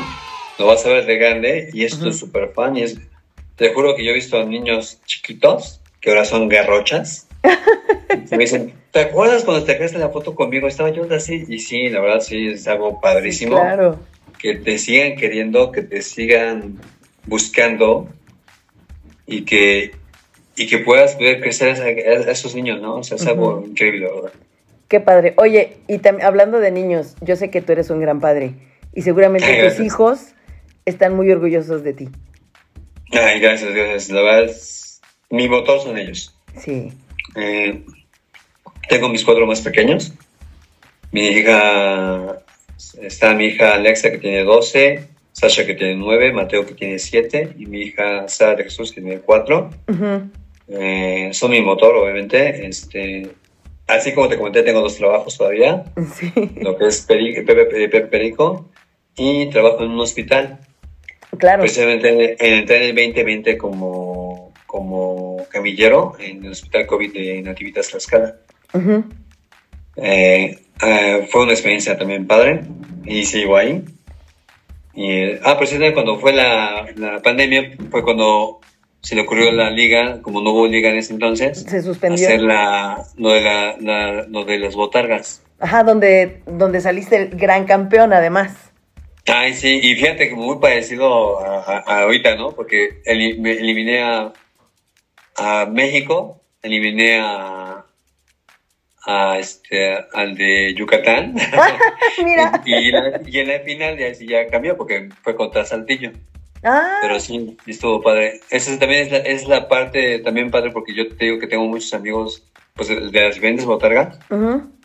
lo 0.59 0.67
vas 0.67 0.85
a 0.85 0.89
ver 0.89 1.05
de 1.05 1.17
grande 1.17 1.69
y 1.73 1.83
es 1.83 1.97
tu 1.97 2.07
Ujú. 2.09 2.13
super 2.13 2.51
fan. 2.53 2.77
Y 2.77 2.83
es, 2.83 2.97
te 3.55 3.73
juro 3.73 3.95
que 3.95 4.03
yo 4.05 4.11
he 4.11 4.15
visto 4.15 4.43
niños 4.45 4.99
chiquitos 5.05 5.81
que 6.09 6.15
ahora 6.17 6.25
son 6.25 6.49
garrochas. 6.49 7.27
me 8.31 8.37
dicen, 8.37 8.73
¿te 8.91 8.99
acuerdas 9.01 9.43
cuando 9.43 9.63
te 9.65 9.73
sacaste 9.73 9.97
la 9.97 10.09
foto 10.09 10.35
conmigo? 10.35 10.67
Estaba 10.67 10.89
yo 10.89 11.07
así. 11.13 11.45
Y 11.47 11.59
sí, 11.59 11.89
la 11.89 12.01
verdad 12.01 12.19
sí, 12.21 12.47
es 12.47 12.67
algo 12.67 12.99
padrísimo. 12.99 13.55
Claro. 13.55 13.99
Que 14.37 14.55
te 14.55 14.77
sigan 14.77 15.15
queriendo, 15.17 15.71
que 15.71 15.81
te 15.83 16.01
sigan 16.01 16.79
buscando 17.25 18.07
y 19.25 19.43
que, 19.43 19.91
y 20.55 20.67
que 20.67 20.79
puedas 20.79 21.17
ver 21.17 21.39
crecer 21.41 21.79
a, 21.79 21.83
a- 21.83 22.31
esos 22.31 22.55
niños, 22.55 22.81
¿no? 22.81 22.95
O 22.95 23.03
sea, 23.03 23.17
es 23.17 23.27
algo 23.27 23.63
increíble, 23.65 24.07
la 24.07 24.13
¿verdad? 24.13 24.31
Qué 24.87 24.99
padre. 24.99 25.33
Oye, 25.37 25.77
y 25.87 25.99
hablando 26.23 26.59
de 26.59 26.71
niños, 26.71 27.15
yo 27.21 27.35
sé 27.35 27.51
que 27.51 27.61
tú 27.61 27.73
eres 27.73 27.89
un 27.91 28.01
gran 28.01 28.19
padre 28.19 28.53
y 28.95 29.03
seguramente 29.03 29.45
Ay, 29.47 29.55
tus 29.55 29.63
gracias. 29.65 29.85
hijos 29.85 30.19
están 30.85 31.15
muy 31.15 31.29
orgullosos 31.31 31.83
de 31.83 31.93
ti. 31.93 32.09
Ay, 33.11 33.39
gracias, 33.39 33.71
gracias. 33.73 34.09
La 34.09 34.21
verdad, 34.21 34.43
es- 34.45 34.78
mi 35.29 35.47
motor 35.47 35.79
son 35.81 35.97
ellos. 35.97 36.35
Sí. 36.57 36.91
Eh, 37.35 37.83
tengo 38.87 39.09
mis 39.09 39.23
cuatro 39.23 39.45
más 39.45 39.61
pequeños. 39.61 40.13
Mi 41.11 41.27
hija, 41.27 42.39
está 43.01 43.33
mi 43.33 43.45
hija 43.45 43.73
Alexa 43.75 44.11
que 44.11 44.17
tiene 44.19 44.43
12, 44.43 45.07
Sasha 45.31 45.65
que 45.65 45.73
tiene 45.75 45.95
9, 45.95 46.33
Mateo 46.33 46.65
que 46.65 46.73
tiene 46.73 46.99
7 46.99 47.55
y 47.57 47.65
mi 47.65 47.81
hija 47.81 48.27
Sara 48.27 48.55
de 48.55 48.63
Jesús 48.65 48.91
que 48.91 49.01
tiene 49.01 49.19
4. 49.19 49.69
Ujú. 49.87 50.21
Eh, 50.69 51.29
son 51.33 51.51
mi 51.51 51.61
motor, 51.61 51.95
obviamente. 51.95 52.67
Este, 52.67 53.29
así 53.87 54.13
como 54.13 54.27
te 54.29 54.37
comenté, 54.37 54.61
tengo 54.63 54.81
dos 54.81 54.97
trabajos 54.97 55.37
todavía, 55.37 55.85
Sí. 56.13 56.31
lo 56.61 56.77
que 56.77 56.87
es 56.87 57.01
Pepe, 57.07 58.01
Perico 58.01 58.69
y 59.15 59.47
trabajo 59.49 59.83
en 59.83 59.91
un 59.91 59.99
hospital. 59.99 60.59
Claro. 61.37 61.61
Precisamente 61.61 62.31
entré 62.39 62.77
en 62.77 62.83
el 62.83 62.95
2020 62.95 63.57
como, 63.57 64.51
como 64.67 65.18
camillero 65.47 66.13
en 66.19 66.43
el 66.45 66.51
Hospital 66.51 66.85
COVID 66.87 67.13
de 67.13 67.41
Nativitas 67.41 67.87
Tlaxcala. 67.89 68.35
Eh, 69.95 70.57
eh, 70.81 71.27
fue 71.29 71.43
una 71.43 71.51
experiencia 71.51 71.97
también 71.97 72.27
padre 72.27 72.61
y 73.05 73.25
sigo 73.25 73.57
ahí. 73.57 73.83
Y, 74.93 75.11
eh, 75.11 75.39
ah, 75.43 75.57
precisamente 75.57 75.93
cuando 75.93 76.19
fue 76.19 76.33
la, 76.33 76.87
la 76.95 77.21
pandemia 77.21 77.71
fue 77.91 78.03
cuando 78.03 78.59
se 79.01 79.15
le 79.15 79.21
ocurrió 79.21 79.51
la 79.51 79.69
liga, 79.69 80.21
como 80.21 80.41
no 80.41 80.51
hubo 80.51 80.67
liga 80.67 80.89
en 80.89 80.97
ese 80.97 81.13
entonces, 81.13 81.61
Se 81.67 81.81
suspendió. 81.81 82.27
hacer 82.27 82.41
la, 82.41 83.05
lo, 83.17 83.29
de 83.31 83.41
la, 83.41 83.75
la- 83.79 84.25
lo 84.27 84.43
de 84.43 84.59
las 84.59 84.75
botargas. 84.75 85.41
Ajá, 85.59 85.83
donde, 85.83 86.41
donde 86.45 86.81
saliste 86.81 87.15
el 87.15 87.29
gran 87.29 87.65
campeón, 87.65 88.11
además. 88.13 88.55
Ay, 89.27 89.53
sí, 89.53 89.79
y 89.81 89.95
fíjate 89.95 90.27
que 90.29 90.35
muy 90.35 90.57
parecido 90.59 91.39
a, 91.39 91.59
a- 91.59 91.83
a 91.87 92.01
ahorita, 92.03 92.35
¿no? 92.35 92.51
Porque 92.51 93.01
me 93.05 93.51
eliminé 93.51 94.01
a, 94.01 94.33
a 95.41 95.65
México, 95.65 96.41
eliminé 96.61 97.19
a, 97.19 97.85
a 99.05 99.37
este, 99.39 99.95
al 100.13 100.35
de 100.35 100.73
Yucatán. 100.75 101.35
Mira. 102.23 102.61
y, 102.65 102.75
y 102.75 102.91
la- 102.91 103.21
y 103.25 103.39
en 103.39 103.47
la 103.47 103.59
final 103.59 103.97
ya, 103.97 104.11
ya 104.13 104.47
cambió 104.47 104.75
porque 104.77 105.09
fue 105.23 105.35
contra 105.35 105.65
Saltillo. 105.65 106.11
Ah, 106.63 106.97
Pero 107.01 107.19
sí, 107.21 107.57
estuvo 107.67 108.01
padre. 108.01 108.41
Esa 108.49 108.71
es- 108.73 108.79
también 108.79 109.03
es 109.05 109.11
la, 109.11 109.17
es 109.19 109.47
la 109.47 109.67
parte 109.69 110.19
también 110.19 110.51
padre 110.51 110.71
porque 110.71 110.93
yo 110.93 111.07
te 111.15 111.25
digo 111.25 111.39
que 111.39 111.47
tengo 111.47 111.65
muchos 111.65 111.93
amigos 111.93 112.43
pues 112.75 112.87
de 112.89 112.95
las 113.21 113.35
diferentes 113.35 113.65
botargas. 113.65 114.17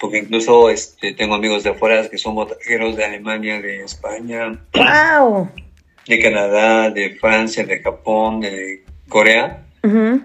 Porque 0.00 0.18
incluso 0.18 0.68
este, 0.70 1.12
tengo 1.14 1.34
amigos 1.36 1.62
de 1.62 1.70
afuera 1.70 2.08
que 2.08 2.18
son 2.18 2.34
botargueros 2.34 2.96
de 2.96 3.04
Alemania, 3.04 3.60
de 3.60 3.84
España, 3.84 4.58
wow. 4.74 5.48
de 6.06 6.20
Canadá, 6.20 6.90
de 6.90 7.10
Francia, 7.16 7.64
de 7.64 7.78
Japón, 7.80 8.40
de 8.40 8.84
Corea. 9.08 9.63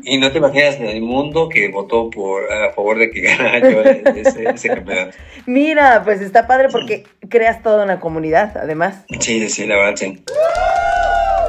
Y 0.03 0.17
no 0.17 0.31
te 0.31 0.37
imaginas 0.37 0.79
el 0.79 1.01
mundo 1.01 1.49
que 1.49 1.69
votó 1.69 2.09
por 2.09 2.51
a 2.51 2.71
favor 2.71 2.97
de 2.97 3.11
que 3.11 3.21
ganara 3.37 3.59
yo 3.59 3.81
ese, 3.81 4.49
ese 4.49 4.69
campeonato. 4.69 5.17
Mira, 5.45 6.01
pues 6.03 6.21
está 6.21 6.47
padre 6.47 6.69
porque 6.71 7.03
creas 7.27 7.61
toda 7.61 7.83
una 7.83 7.99
comunidad, 7.99 8.55
además. 8.57 9.03
Sí, 9.19 9.49
sí, 9.49 9.65
la 9.65 9.75
verdad, 9.75 9.95
sí. 9.97 10.23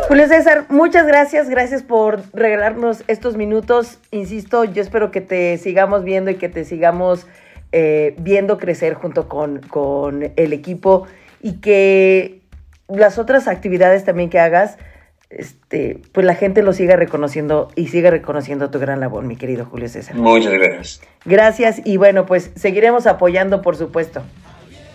Julio 0.09 0.27
César, 0.27 0.65
muchas 0.71 1.07
gracias, 1.07 1.49
gracias 1.49 1.85
por 1.85 2.23
regalarnos 2.33 3.05
estos 3.07 3.37
minutos. 3.37 4.01
Insisto, 4.11 4.65
yo 4.65 4.83
espero 4.83 5.13
que 5.13 5.21
te 5.21 5.57
sigamos 5.59 6.03
viendo 6.03 6.33
y 6.33 6.35
que 6.35 6.49
te 6.49 6.65
sigamos 6.65 7.29
eh, 7.71 8.17
viendo 8.19 8.59
crecer 8.59 8.95
junto 8.95 9.29
con, 9.29 9.61
con 9.61 10.33
el 10.35 10.53
equipo 10.53 11.07
y 11.41 11.61
que 11.61 12.41
las 12.89 13.19
otras 13.19 13.47
actividades 13.47 14.05
también 14.05 14.31
que 14.31 14.41
hagas, 14.41 14.79
este, 15.31 15.99
pues 16.13 16.27
la 16.27 16.35
gente 16.35 16.63
lo 16.63 16.73
siga 16.73 16.97
reconociendo 16.97 17.69
y 17.77 17.89
siga 17.89 18.11
reconociendo 18.11 18.71
tu 18.71 18.79
gran 18.79 19.01
labor, 19.01 19.25
mi 19.25 19.37
querido 19.37 19.65
Julio 19.65 19.89
César. 19.89 20.17
Muchas 20.17 20.53
gracias. 20.53 21.01
Gracias 21.25 21.81
y 21.85 21.97
bueno, 21.97 22.27
pues 22.27 22.51
seguiremos 22.57 23.07
apoyando, 23.07 23.63
por 23.63 23.77
supuesto. 23.77 24.23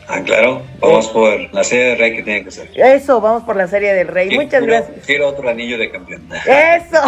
Ah, 0.08 0.22
claro, 0.24 0.62
vamos 0.80 1.08
por 1.08 1.52
la 1.52 1.64
serie 1.64 1.86
de 1.86 1.96
Rey 1.96 2.16
que 2.16 2.22
tiene 2.22 2.44
que 2.44 2.52
ser. 2.52 2.70
Eso, 2.76 3.20
vamos 3.22 3.42
por 3.42 3.56
la 3.56 3.66
serie 3.68 3.92
del 3.94 4.08
Rey. 4.08 4.30
Sí, 4.30 4.36
Muchas 4.36 4.50
quiero- 4.62 4.66
gracias. 4.68 5.06
Quiero 5.06 5.28
otro 5.30 5.50
anillo 5.50 5.80
de 5.80 5.90
campeón. 5.90 6.28
Eso, 6.46 7.02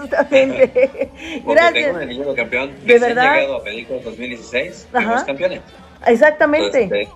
justamente. 0.00 1.10
Gracias. 1.44 1.72
tengo 1.74 1.90
un 1.96 2.02
anillo 2.02 2.24
de 2.30 2.34
campeón. 2.36 2.70
¿De 2.84 2.98
verdad? 3.00 3.34
llegado 3.34 3.56
a 3.56 3.64
Perico 3.64 3.94
2016, 4.04 4.88
Ajá. 4.92 5.24
campeones. 5.26 5.60
Exactamente. 6.06 6.82
Entonces, 6.82 7.08
eh, 7.08 7.12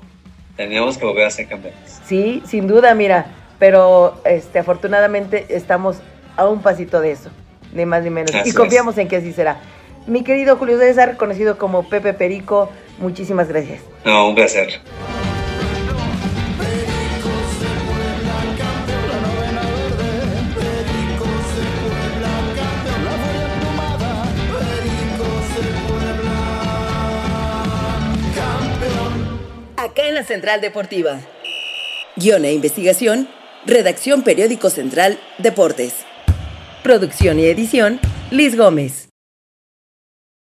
teníamos 0.57 0.99
que 0.99 1.05
volver 1.07 1.27
a 1.27 1.31
ser 1.31 1.47
campeones. 1.47 1.79
Sí, 2.07 2.43
sin 2.47 2.67
duda, 2.67 2.93
mira, 2.97 3.27
pero 3.59 4.21
este, 4.25 4.59
afortunadamente 4.59 5.47
estamos 5.51 5.97
a 6.37 6.47
un 6.49 6.61
pasito 6.63 7.01
de 7.01 7.13
eso, 7.13 7.31
ni 7.73 7.87
más 7.87 8.03
ni 8.03 8.11
menos, 8.11 8.35
Así 8.35 8.49
y 8.49 8.51
es. 8.51 8.55
confiamos 8.57 8.99
en 8.99 9.09
que 9.09 9.17
así 9.17 9.33
será. 9.33 9.59
Mi 10.07 10.23
querido 10.23 10.57
Julio 10.57 10.79
César, 10.79 11.17
conocido 11.17 11.57
como 11.57 11.89
Pepe 11.89 12.13
Perico, 12.13 12.71
muchísimas 12.99 13.49
gracias. 13.49 13.81
No, 14.05 14.29
un 14.29 14.35
placer. 14.35 14.81
Acá 29.77 30.09
en 30.09 30.15
la 30.15 30.25
Central 30.25 30.61
Deportiva. 30.61 31.21
Guión 32.17 32.45
e 32.45 32.53
investigación, 32.53 33.29
Redacción 33.67 34.23
Periódico 34.23 34.69
Central 34.69 35.19
Deportes. 35.39 35.95
Producción 36.83 37.39
y 37.39 37.47
edición, 37.47 37.99
Liz 38.31 38.59
Gómez. 38.59 39.04